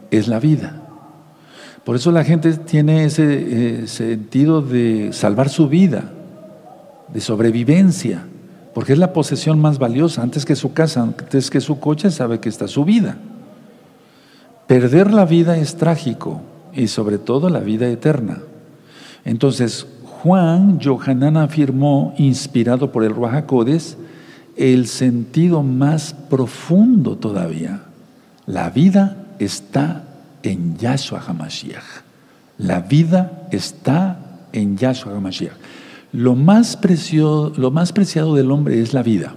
[0.10, 0.82] es la vida.
[1.84, 6.12] Por eso la gente tiene ese eh, sentido de salvar su vida,
[7.14, 8.26] de sobrevivencia,
[8.74, 10.22] porque es la posesión más valiosa.
[10.22, 13.18] Antes que su casa, antes que su coche, sabe que está su vida.
[14.68, 16.42] Perder la vida es trágico
[16.74, 18.40] y sobre todo la vida eterna.
[19.26, 23.98] Entonces, Juan Johanan afirmó, inspirado por el Ruajacodes,
[24.56, 27.82] el sentido más profundo todavía.
[28.46, 30.04] La vida está
[30.44, 31.84] en Yahshua HaMashiach.
[32.58, 34.20] La vida está
[34.52, 35.54] en Yahshua HaMashiach.
[36.12, 36.78] Lo más,
[37.58, 39.36] lo más preciado del hombre es la vida.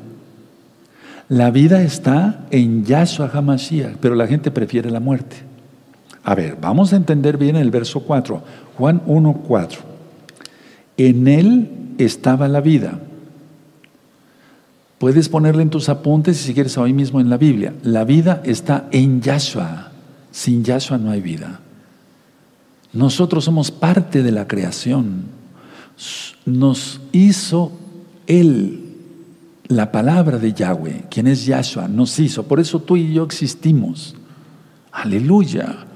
[1.29, 5.37] La vida está en Yahshua HaMashiach, pero la gente prefiere la muerte.
[6.25, 8.43] A ver, vamos a entender bien el verso 4,
[8.77, 9.81] Juan 1, 4.
[10.97, 12.99] En Él estaba la vida.
[14.99, 17.75] Puedes ponerle en tus apuntes, si quieres, hoy mismo en la Biblia.
[17.83, 19.93] La vida está en Yahshua.
[20.31, 21.61] Sin Yahshua no hay vida.
[22.93, 25.40] Nosotros somos parte de la creación.
[26.47, 27.73] Nos hizo
[28.27, 28.95] Él,
[29.69, 32.45] la palabra de Yahweh, quien es Yahshua, nos hizo.
[32.45, 34.17] Por eso tú y yo existimos.
[34.91, 35.87] Aleluya.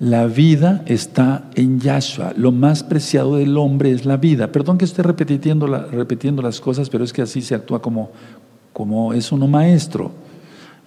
[0.00, 2.34] La vida está en Yahshua.
[2.36, 4.50] Lo más preciado del hombre es la vida.
[4.52, 9.46] Perdón que esté repitiendo, las cosas, pero es que así se actúa como es uno
[9.46, 10.23] maestro.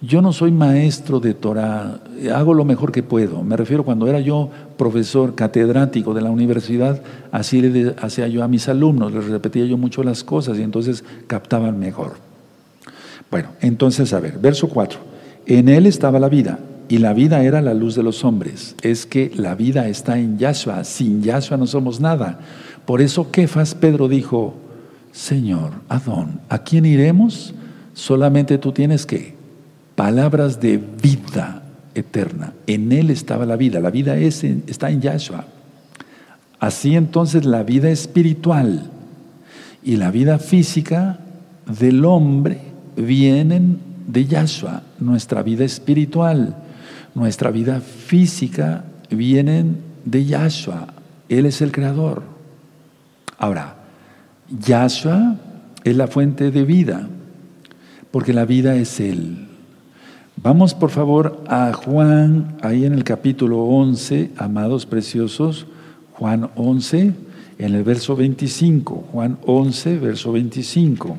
[0.00, 2.00] Yo no soy maestro de Torah,
[2.32, 3.42] hago lo mejor que puedo.
[3.42, 8.48] Me refiero cuando era yo profesor catedrático de la universidad, así le hacía yo a
[8.48, 12.12] mis alumnos, les repetía yo mucho las cosas y entonces captaban mejor.
[13.28, 15.00] Bueno, entonces a ver, verso 4.
[15.46, 18.76] En él estaba la vida y la vida era la luz de los hombres.
[18.82, 22.38] Es que la vida está en Yahshua, sin Yahshua no somos nada.
[22.86, 24.54] Por eso Kefas Pedro dijo,
[25.10, 27.52] Señor, Adón, ¿a quién iremos?
[27.94, 29.37] Solamente tú tienes que
[29.98, 31.60] palabras de vida
[31.92, 32.52] eterna.
[32.68, 33.80] En Él estaba la vida.
[33.80, 35.44] La vida es, está en Yahshua.
[36.60, 38.92] Así entonces la vida espiritual
[39.82, 41.18] y la vida física
[41.66, 42.60] del hombre
[42.96, 44.84] vienen de Yahshua.
[45.00, 46.54] Nuestra vida espiritual,
[47.16, 50.94] nuestra vida física vienen de Yahshua.
[51.28, 52.22] Él es el creador.
[53.36, 53.74] Ahora,
[54.48, 55.34] Yahshua
[55.82, 57.08] es la fuente de vida,
[58.12, 59.47] porque la vida es Él.
[60.40, 65.66] Vamos por favor a Juan, ahí en el capítulo 11, amados preciosos,
[66.12, 67.12] Juan 11,
[67.58, 71.16] en el verso 25, Juan 11, verso 25.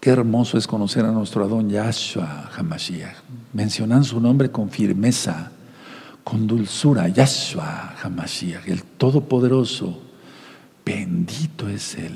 [0.00, 3.16] Qué hermoso es conocer a nuestro Adón Yahshua Hamashiach.
[3.54, 5.50] Mencionan su nombre con firmeza,
[6.22, 7.08] con dulzura.
[7.08, 9.98] Yahshua Hamashiach, el Todopoderoso.
[10.84, 12.12] Bendito es Él.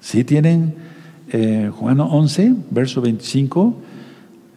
[0.00, 0.91] Si tienen
[1.32, 3.74] eh, Juan 11, verso 25,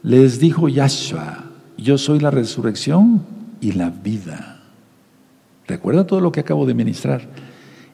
[0.03, 1.45] les dijo Yahshua,
[1.77, 3.23] yo soy la resurrección
[3.61, 4.61] y la vida.
[5.67, 7.27] Recuerda todo lo que acabo de ministrar.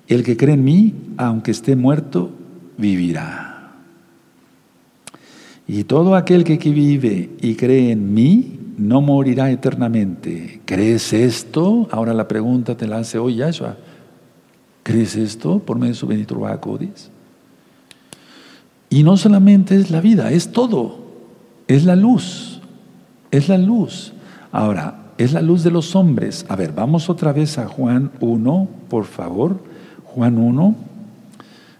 [0.07, 2.31] El que cree en mí, aunque esté muerto,
[2.77, 3.71] vivirá.
[5.67, 10.61] Y todo aquel que vive y cree en mí, no morirá eternamente.
[10.65, 11.87] ¿Crees esto?
[11.91, 13.77] Ahora la pregunta te la hace hoy Yahshua.
[14.83, 17.11] ¿Crees esto por medio de su bendito Codis?
[18.91, 20.97] Y no solamente es la vida, es todo.
[21.67, 22.59] Es la luz.
[23.31, 24.11] Es la luz.
[24.51, 26.45] Ahora, es la luz de los hombres.
[26.49, 29.63] A ver, vamos otra vez a Juan 1, por favor.
[30.03, 30.75] Juan 1.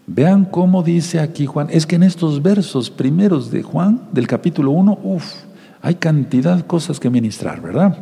[0.07, 1.68] Vean cómo dice aquí Juan.
[1.70, 5.34] Es que en estos versos primeros de Juan, del capítulo 1, uff,
[5.82, 7.97] hay cantidad de cosas que ministrar, ¿verdad?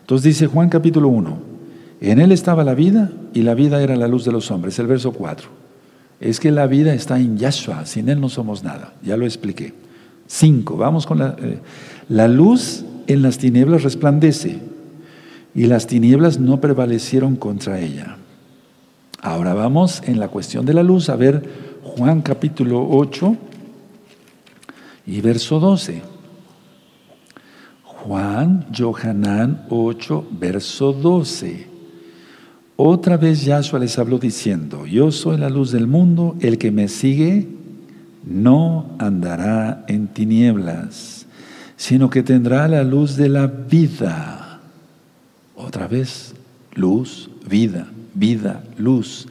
[0.00, 1.38] Entonces dice Juan capítulo 1.
[2.02, 4.78] En él estaba la vida y la vida era la luz de los hombres.
[4.78, 5.67] El verso 4.
[6.20, 9.72] Es que la vida está en Yahshua, sin Él no somos nada, ya lo expliqué.
[10.26, 11.36] Cinco, vamos con la...
[11.38, 11.58] Eh,
[12.08, 14.58] la luz en las tinieblas resplandece
[15.54, 18.16] y las tinieblas no prevalecieron contra ella.
[19.20, 21.42] Ahora vamos en la cuestión de la luz a ver
[21.82, 23.36] Juan capítulo 8
[25.06, 26.02] y verso 12.
[27.82, 31.67] Juan, Johanán 8, verso 12.
[32.80, 36.86] Otra vez Yahshua les habló diciendo, yo soy la luz del mundo, el que me
[36.86, 37.48] sigue
[38.24, 41.26] no andará en tinieblas,
[41.76, 44.60] sino que tendrá la luz de la vida.
[45.56, 46.36] Otra vez,
[46.72, 49.26] luz, vida, vida, luz.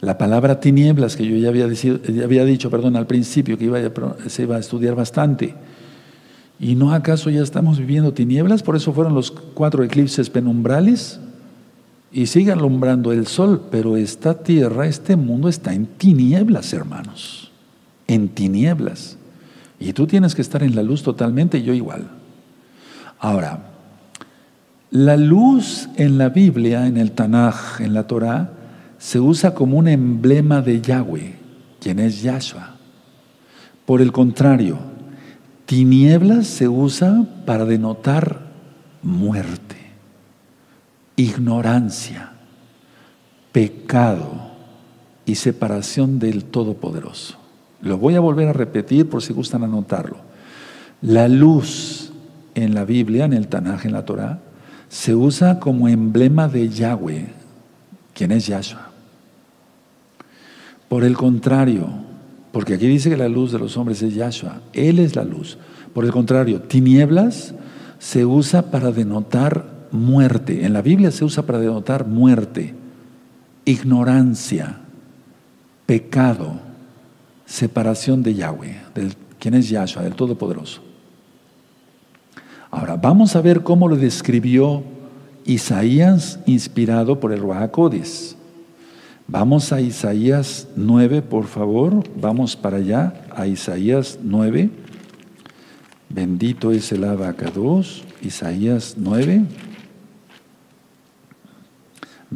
[0.00, 1.64] La palabra tinieblas que yo ya había,
[2.22, 3.90] había dicho perdón, al principio que
[4.26, 5.54] se iba a estudiar bastante.
[6.60, 8.62] ¿Y no acaso ya estamos viviendo tinieblas?
[8.62, 11.18] Por eso fueron los cuatro eclipses penumbrales
[12.14, 17.50] y sigue alumbrando el sol, pero esta tierra, este mundo está en tinieblas, hermanos,
[18.06, 19.18] en tinieblas.
[19.80, 22.08] Y tú tienes que estar en la luz totalmente, y yo igual.
[23.18, 23.64] Ahora,
[24.92, 28.52] la luz en la Biblia, en el Tanaj, en la Torah,
[28.96, 31.34] se usa como un emblema de Yahweh,
[31.80, 32.76] quien es Yahshua.
[33.86, 34.78] Por el contrario,
[35.66, 38.38] tinieblas se usa para denotar
[39.02, 39.73] muerte
[41.16, 42.32] ignorancia,
[43.52, 44.52] pecado
[45.26, 47.38] y separación del Todopoderoso.
[47.80, 50.16] Lo voy a volver a repetir por si gustan anotarlo.
[51.02, 52.12] La luz
[52.54, 54.40] en la Biblia, en el Tanaj, en la Torah,
[54.88, 57.26] se usa como emblema de Yahweh,
[58.14, 58.90] quien es Yahshua.
[60.88, 61.88] Por el contrario,
[62.52, 65.58] porque aquí dice que la luz de los hombres es Yahshua, Él es la luz.
[65.92, 67.54] Por el contrario, tinieblas
[67.98, 70.66] se usa para denotar muerte.
[70.66, 72.74] En la Biblia se usa para denotar muerte,
[73.64, 74.80] ignorancia,
[75.86, 76.60] pecado,
[77.46, 80.82] separación de Yahweh, del quien es Yahshua, del Todopoderoso.
[82.70, 84.82] Ahora, vamos a ver cómo lo describió
[85.44, 88.36] Isaías inspirado por el Ruajacodes.
[89.28, 92.02] Vamos a Isaías 9, por favor.
[92.20, 94.70] Vamos para allá, a Isaías 9.
[96.08, 98.04] Bendito es el abacados.
[98.22, 99.44] Isaías 9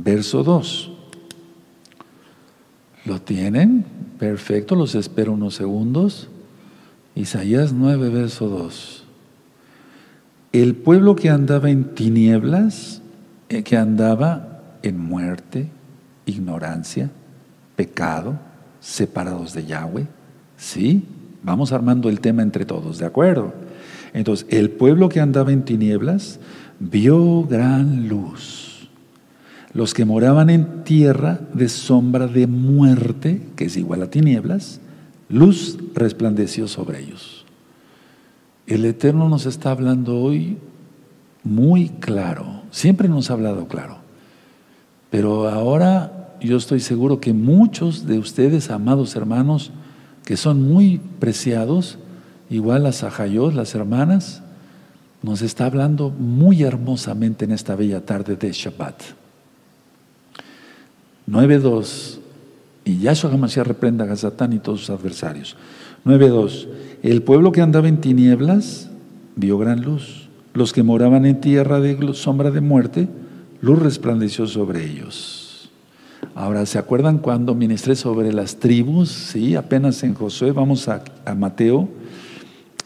[0.03, 0.91] verso 2.
[3.05, 3.85] ¿Lo tienen?
[4.19, 6.29] Perfecto, los espero unos segundos.
[7.15, 9.05] Isaías 9, verso 2.
[10.53, 13.03] El pueblo que andaba en tinieblas,
[13.49, 15.69] eh, que andaba en muerte,
[16.27, 17.11] ignorancia,
[17.77, 18.39] pecado,
[18.81, 20.07] separados de Yahweh.
[20.57, 21.05] ¿Sí?
[21.43, 23.55] Vamos armando el tema entre todos, ¿de acuerdo?
[24.13, 26.41] Entonces, el pueblo que andaba en tinieblas
[26.81, 28.68] vio gran luz.
[29.79, 34.81] Los que moraban en tierra de sombra de muerte, que es igual a tinieblas,
[35.29, 37.45] luz resplandeció sobre ellos.
[38.67, 40.59] El Eterno nos está hablando hoy
[41.45, 43.99] muy claro, siempre nos ha hablado claro,
[45.11, 49.71] pero ahora yo estoy seguro que muchos de ustedes, amados hermanos,
[50.25, 52.01] que son muy preciados,
[52.51, 54.43] igual las Ajayot, las hermanas,
[55.23, 59.28] nos está hablando muy hermosamente en esta bella tarde de Shabbat.
[61.29, 62.19] 9.2
[62.85, 65.57] y Yahshua Hamashiach reprenda a Satán y todos sus adversarios.
[66.07, 66.69] 9.2
[67.03, 68.89] El pueblo que andaba en tinieblas
[69.37, 70.29] vio gran luz.
[70.55, 73.09] Los que moraban en tierra de sombra de muerte,
[73.61, 75.71] luz resplandeció sobre ellos.
[76.35, 79.11] Ahora, ¿se acuerdan cuando ministré sobre las tribus?
[79.11, 81.89] Sí, apenas en Josué, vamos a, a Mateo,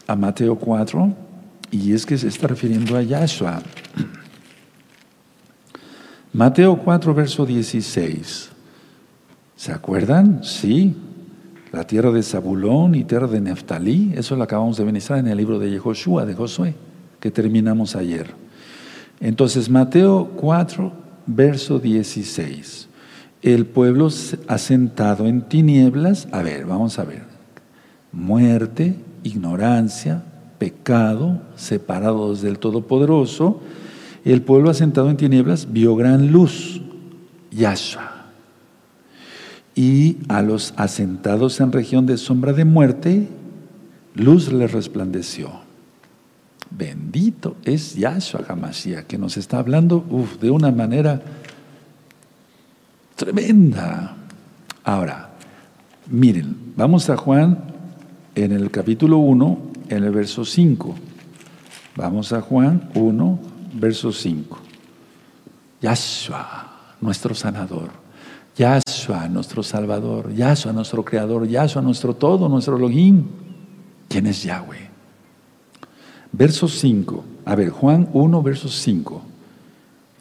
[0.07, 1.15] a Mateo 4,
[1.71, 3.63] y es que se está refiriendo a Yahshua.
[6.35, 8.51] Mateo 4, verso 16.
[9.55, 10.43] ¿Se acuerdan?
[10.43, 10.97] Sí.
[11.73, 15.37] La tierra de Zabulón y tierra de Neftalí, eso lo acabamos de ministrar en el
[15.37, 16.75] libro de Yehoshua, de Josué,
[17.21, 18.35] que terminamos ayer.
[19.21, 20.93] Entonces, Mateo 4,
[21.27, 22.89] verso 16.
[23.43, 24.09] El pueblo
[24.47, 27.25] asentado en tinieblas, a ver, vamos a ver.
[28.11, 30.23] Muerte, ignorancia,
[30.59, 33.61] pecado, separados del Todopoderoso.
[34.25, 36.81] El pueblo asentado en tinieblas vio gran luz,
[37.51, 38.13] Yahshua
[39.75, 43.29] y a los asentados en región de sombra de muerte,
[44.15, 45.51] luz les resplandeció.
[46.71, 50.05] Bendito es Yahshua Hamashiach, que nos está hablando
[50.41, 51.23] de una manera
[53.17, 54.17] tremenda.
[54.85, 55.31] Ahora,
[56.11, 57.59] miren, vamos a Juan
[58.35, 59.59] en el capítulo 1,
[59.89, 60.95] en el verso 5.
[61.97, 63.39] Vamos a Juan 1,
[63.73, 64.59] verso 5.
[65.81, 67.91] Yahshua, nuestro sanador.
[68.57, 73.25] Yahshua, nuestro Salvador, Yahshua, nuestro Creador, Yahshua, nuestro todo, nuestro Elohim.
[74.09, 74.91] ¿Quién es Yahweh?
[76.33, 77.25] Verso 5.
[77.45, 79.23] A ver, Juan 1, verso 5.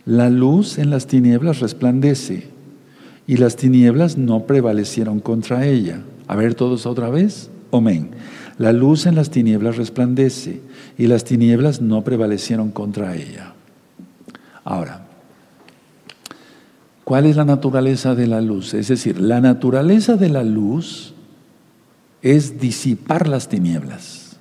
[0.06, 2.49] La luz en las tinieblas resplandece
[3.28, 6.02] y las tinieblas no prevalecieron contra ella.
[6.28, 7.49] A ver todos otra vez.
[7.72, 8.12] Amén.
[8.58, 10.62] La luz en las tinieblas resplandece
[10.97, 13.54] y las tinieblas no prevalecieron contra ella.
[14.64, 15.08] Ahora,
[17.12, 18.74] ¿Cuál es la naturaleza de la luz?
[18.74, 21.14] Es decir, la naturaleza de la luz
[22.22, 24.38] es disipar las tinieblas.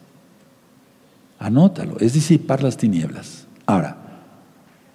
[1.40, 3.48] Anótalo, es disipar las tinieblas.
[3.66, 3.96] Ahora,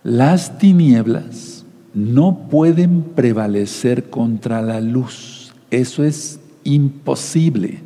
[0.04, 5.52] las tinieblas no pueden prevalecer contra la luz.
[5.70, 7.80] Eso es imposible.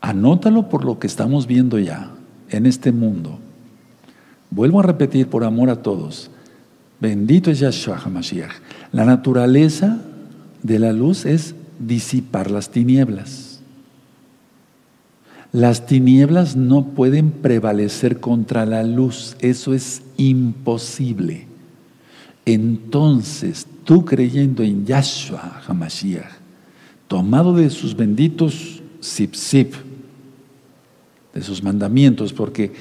[0.00, 2.10] Anótalo por lo que estamos viendo ya
[2.50, 3.38] en este mundo.
[4.50, 6.30] Vuelvo a repetir por amor a todos.
[7.00, 8.52] Bendito es Yahshua HaMashiach.
[8.92, 9.98] La naturaleza
[10.62, 13.60] de la luz es disipar las tinieblas.
[15.52, 21.46] Las tinieblas no pueden prevalecer contra la luz, eso es imposible.
[22.44, 26.30] Entonces, tú creyendo en Yahshua HaMashiach,
[27.08, 29.74] tomado de sus benditos sip sip,
[31.36, 32.72] de sus mandamientos, porque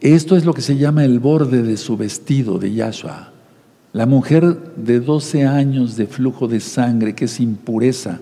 [0.00, 3.32] esto es lo que se llama el borde de su vestido de Yahshua.
[3.92, 8.20] La mujer de 12 años de flujo de sangre, que es impureza,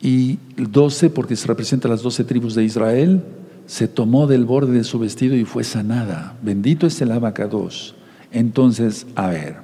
[0.00, 3.22] y 12, porque se representa las 12 tribus de Israel,
[3.66, 6.36] se tomó del borde de su vestido y fue sanada.
[6.42, 7.94] Bendito es el abacados.
[8.30, 9.56] Entonces, a ver,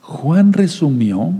[0.00, 1.32] Juan resumió,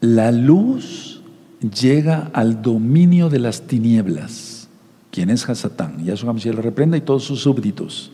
[0.00, 1.22] la luz
[1.60, 4.49] llega al dominio de las tinieblas.
[5.10, 6.04] ¿Quién es Hasatán?
[6.04, 8.12] Yahshua Mashiach le reprenda y todos sus súbditos.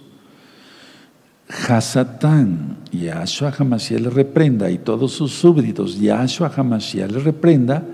[1.49, 7.85] Hasatán, Yahshua Hamashiach le reprenda y todos sus súbditos, Yahshua Hamashiach le reprenda,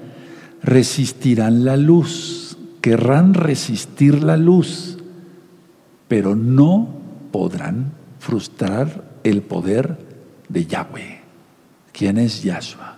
[0.62, 4.96] resistirán la luz, querrán resistir la luz,
[6.09, 6.88] pero no
[7.30, 9.98] podrán frustrar el poder
[10.48, 11.20] de Yahweh.
[11.92, 12.96] ¿Quién es Yahshua?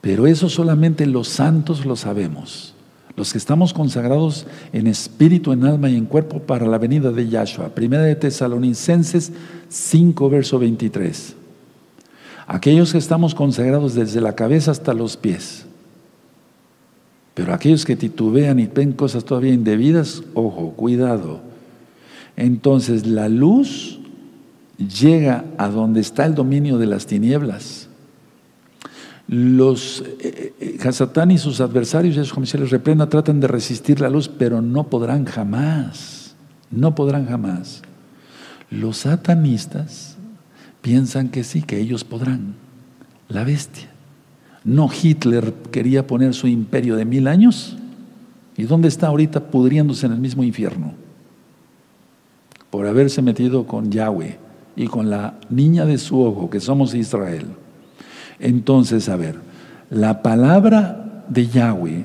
[0.00, 2.75] Pero eso solamente los santos lo sabemos
[3.16, 7.28] los que estamos consagrados en espíritu, en alma y en cuerpo para la venida de
[7.28, 7.70] Yahshua.
[7.70, 9.32] Primera de Tesalonicenses
[9.70, 11.34] 5, verso 23.
[12.46, 15.64] Aquellos que estamos consagrados desde la cabeza hasta los pies.
[17.34, 21.40] Pero aquellos que titubean y ven cosas todavía indebidas, ojo, cuidado.
[22.36, 23.98] Entonces la luz
[24.78, 27.85] llega a donde está el dominio de las tinieblas.
[29.28, 34.08] Los eh, eh, Hasatán y sus adversarios, Yeshua Mashiach les reprenda, tratan de resistir la
[34.08, 36.34] luz, pero no podrán jamás.
[36.70, 37.82] No podrán jamás.
[38.70, 40.16] Los satanistas
[40.80, 42.54] piensan que sí, que ellos podrán.
[43.28, 43.88] La bestia.
[44.62, 47.76] ¿No Hitler quería poner su imperio de mil años?
[48.56, 50.94] ¿Y dónde está ahorita pudriéndose en el mismo infierno?
[52.70, 54.38] Por haberse metido con Yahweh
[54.76, 57.46] y con la niña de su ojo, que somos Israel.
[58.38, 59.36] Entonces, a ver,
[59.90, 62.04] la palabra de Yahweh,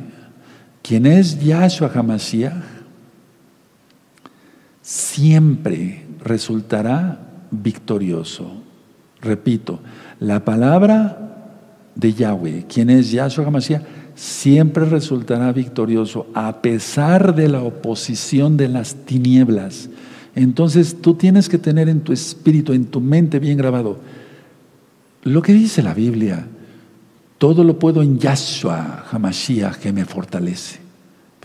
[0.82, 2.54] quien es Yahshua HaMashiach,
[4.82, 7.20] siempre resultará
[7.52, 8.52] victorioso.
[9.22, 9.80] Repito,
[10.20, 11.18] la palabra
[11.96, 13.84] de Yahweh, quien es Yahshua HaMashiach,
[14.16, 19.90] siempre resultará victorioso a pesar de la oposición de las tinieblas.
[20.36, 24.00] Entonces tú tienes que tener en tu espíritu, en tu mente bien grabado,
[25.24, 26.48] lo que dice la Biblia,
[27.38, 30.80] todo lo puedo en Yahshua Hamashiach que me fortalece.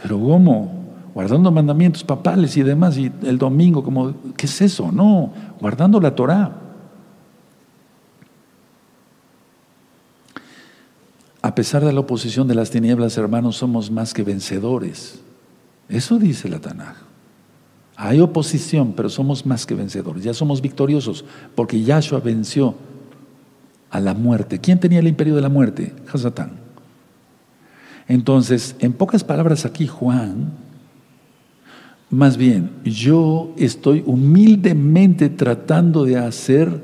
[0.00, 0.84] Pero ¿cómo?
[1.14, 4.92] Guardando mandamientos papales y demás, y el domingo, como, ¿qué es eso?
[4.92, 6.52] No, guardando la Torah.
[11.40, 15.20] A pesar de la oposición de las tinieblas, hermanos, somos más que vencedores.
[15.88, 16.96] Eso dice la Tanaj.
[17.96, 20.24] Hay oposición, pero somos más que vencedores.
[20.24, 21.24] Ya somos victoriosos,
[21.54, 22.74] porque Yahshua venció
[23.96, 24.60] a la muerte.
[24.60, 25.94] ¿Quién tenía el imperio de la muerte?
[26.12, 26.52] Hasatán.
[28.08, 30.52] Entonces, en pocas palabras aquí Juan,
[32.10, 36.80] más bien, yo estoy humildemente tratando de hacer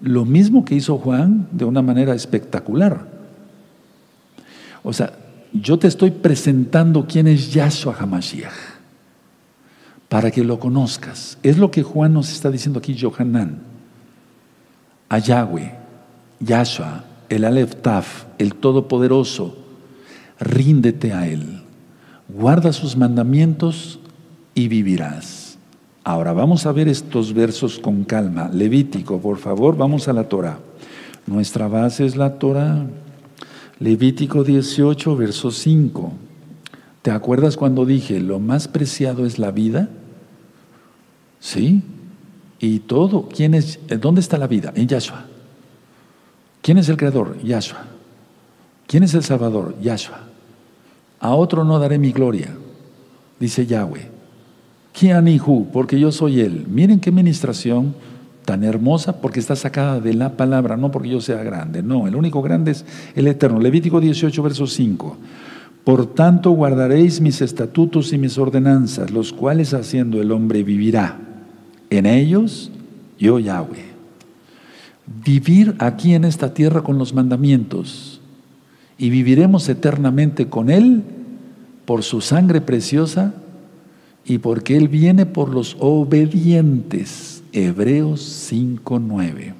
[0.00, 3.08] lo mismo que hizo Juan de una manera espectacular.
[4.82, 5.12] O sea,
[5.52, 8.80] yo te estoy presentando quién es Yahshua HaMashiach
[10.08, 11.38] para que lo conozcas.
[11.42, 13.58] Es lo que Juan nos está diciendo aquí, Johanan,
[15.08, 15.79] a Yahweh.
[16.40, 19.56] Yahshua, el Aleph Taf, el Todopoderoso,
[20.38, 21.62] ríndete a Él,
[22.28, 24.00] guarda sus mandamientos
[24.54, 25.58] y vivirás.
[26.02, 28.48] Ahora vamos a ver estos versos con calma.
[28.52, 30.58] Levítico, por favor, vamos a la Torah.
[31.26, 32.86] Nuestra base es la Torah.
[33.78, 36.12] Levítico 18, verso 5.
[37.02, 39.90] ¿Te acuerdas cuando dije, lo más preciado es la vida?
[41.38, 41.82] ¿Sí?
[42.58, 43.78] Y todo, ¿quién es?
[44.00, 44.72] ¿Dónde está la vida?
[44.74, 45.29] En Yahshua.
[46.62, 47.38] ¿Quién es el creador?
[47.42, 47.84] Yahshua.
[48.86, 49.74] ¿Quién es el salvador?
[49.80, 50.20] Yahshua.
[51.20, 52.48] A otro no daré mi gloria,
[53.38, 54.08] dice Yahweh.
[54.92, 56.66] Kianihu, porque yo soy Él.
[56.68, 57.94] Miren qué ministración
[58.44, 61.82] tan hermosa, porque está sacada de la palabra, no porque yo sea grande.
[61.82, 62.84] No, el único grande es
[63.14, 63.60] el Eterno.
[63.60, 65.16] Levítico 18, verso 5.
[65.84, 71.18] Por tanto guardaréis mis estatutos y mis ordenanzas, los cuales haciendo el hombre vivirá.
[71.90, 72.70] En ellos
[73.18, 73.89] yo Yahweh
[75.06, 78.20] vivir aquí en esta tierra con los mandamientos
[78.98, 81.02] y viviremos eternamente con Él
[81.86, 83.34] por su sangre preciosa
[84.24, 87.42] y porque Él viene por los obedientes.
[87.52, 89.54] Hebreos 5.9.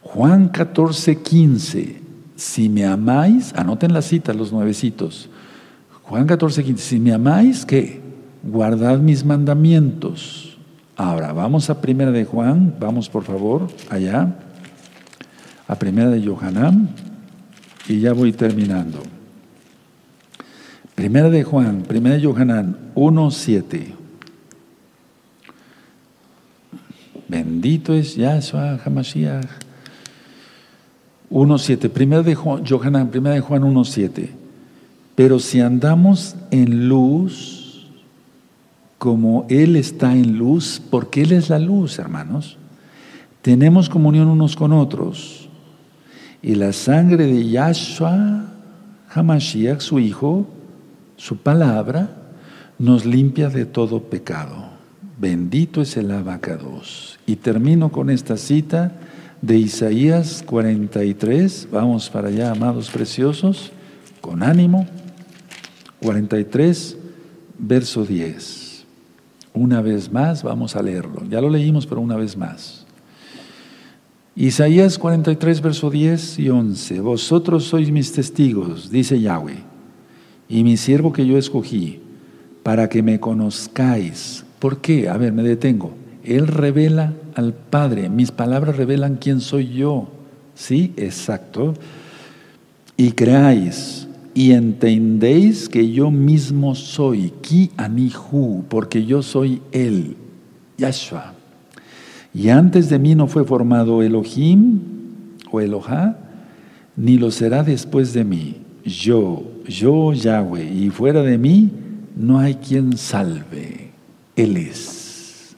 [0.00, 1.96] Juan 14.15.
[2.36, 5.28] Si me amáis, anoten la cita, los nuevecitos.
[6.04, 6.76] Juan 14.15.
[6.76, 8.00] Si me amáis, ¿qué?
[8.44, 10.45] Guardad mis mandamientos.
[10.96, 14.34] Ahora, vamos a Primera de Juan, vamos por favor allá,
[15.68, 16.88] a Primera de Johanán,
[17.86, 19.02] y ya voy terminando.
[20.94, 23.92] Primera de Juan, Primera de Johanán 1.7.
[27.28, 29.66] Bendito es Yahshua HaMashiach.
[31.30, 31.90] 1.7.
[31.90, 34.30] Primera de Juan, Johanán, Primera de Juan 1.7.
[35.14, 37.55] Pero si andamos en luz,
[38.98, 42.56] como Él está en luz, porque Él es la luz, hermanos,
[43.42, 45.48] tenemos comunión unos con otros.
[46.42, 48.44] Y la sangre de Yahshua
[49.14, 50.46] Hamashiach, su Hijo,
[51.16, 52.10] su palabra,
[52.78, 54.68] nos limpia de todo pecado.
[55.18, 57.18] Bendito es el abacados.
[57.26, 58.92] Y termino con esta cita
[59.40, 61.68] de Isaías 43.
[61.70, 63.72] Vamos para allá, amados preciosos,
[64.20, 64.86] con ánimo.
[66.02, 66.98] 43,
[67.58, 68.65] verso 10.
[69.56, 71.22] Una vez más, vamos a leerlo.
[71.30, 72.84] Ya lo leímos, pero una vez más.
[74.36, 77.00] Isaías 43, verso 10 y 11.
[77.00, 79.56] Vosotros sois mis testigos, dice Yahweh,
[80.46, 82.00] y mi siervo que yo escogí,
[82.62, 84.44] para que me conozcáis.
[84.58, 85.08] ¿Por qué?
[85.08, 85.94] A ver, me detengo.
[86.22, 88.10] Él revela al Padre.
[88.10, 90.08] Mis palabras revelan quién soy yo.
[90.54, 90.92] ¿Sí?
[90.98, 91.72] Exacto.
[92.98, 94.05] Y creáis
[94.36, 100.14] y entendéis que yo mismo soy, Ki Anihu, porque yo soy Él,
[100.76, 101.32] Yahshua.
[102.34, 104.80] Y antes de mí no fue formado Elohim
[105.50, 106.18] o Elohá,
[106.96, 108.56] ni lo será después de mí.
[108.84, 111.70] Yo, yo Yahweh, y fuera de mí
[112.14, 113.92] no hay quien salve.
[114.36, 115.56] Él es.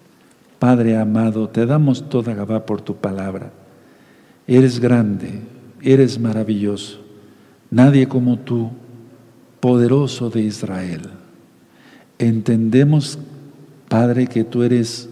[0.60, 3.50] Padre amado, te damos toda Gabá por tu palabra.
[4.46, 5.40] Eres grande,
[5.82, 7.07] eres maravilloso.
[7.70, 8.70] Nadie como tú,
[9.60, 11.02] poderoso de Israel.
[12.18, 13.18] Entendemos,
[13.88, 15.08] Padre, que tú eres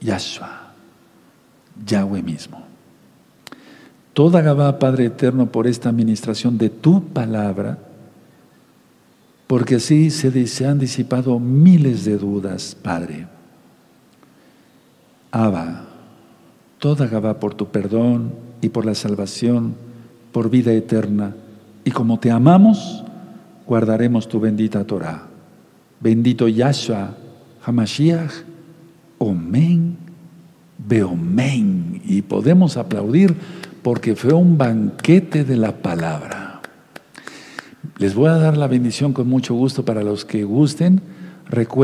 [0.00, 0.72] Yahshua,
[1.86, 2.62] Yahweh mismo.
[4.12, 7.78] Toda Gabá, Padre eterno, por esta administración de tu palabra,
[9.46, 13.26] porque así se, se han disipado miles de dudas, Padre.
[15.32, 15.86] Abba,
[16.78, 19.74] toda Gabá por tu perdón y por la salvación,
[20.30, 21.34] por vida eterna.
[21.84, 23.04] Y como te amamos,
[23.66, 25.26] guardaremos tu bendita Torah.
[26.00, 27.14] Bendito Yahshua,
[27.64, 28.32] Hamashiach,
[29.18, 29.96] Omen,
[30.78, 32.02] Beomen.
[32.04, 33.34] Y podemos aplaudir
[33.82, 36.60] porque fue un banquete de la palabra.
[37.98, 41.00] Les voy a dar la bendición con mucho gusto para los que gusten.
[41.48, 41.82] Recuerden.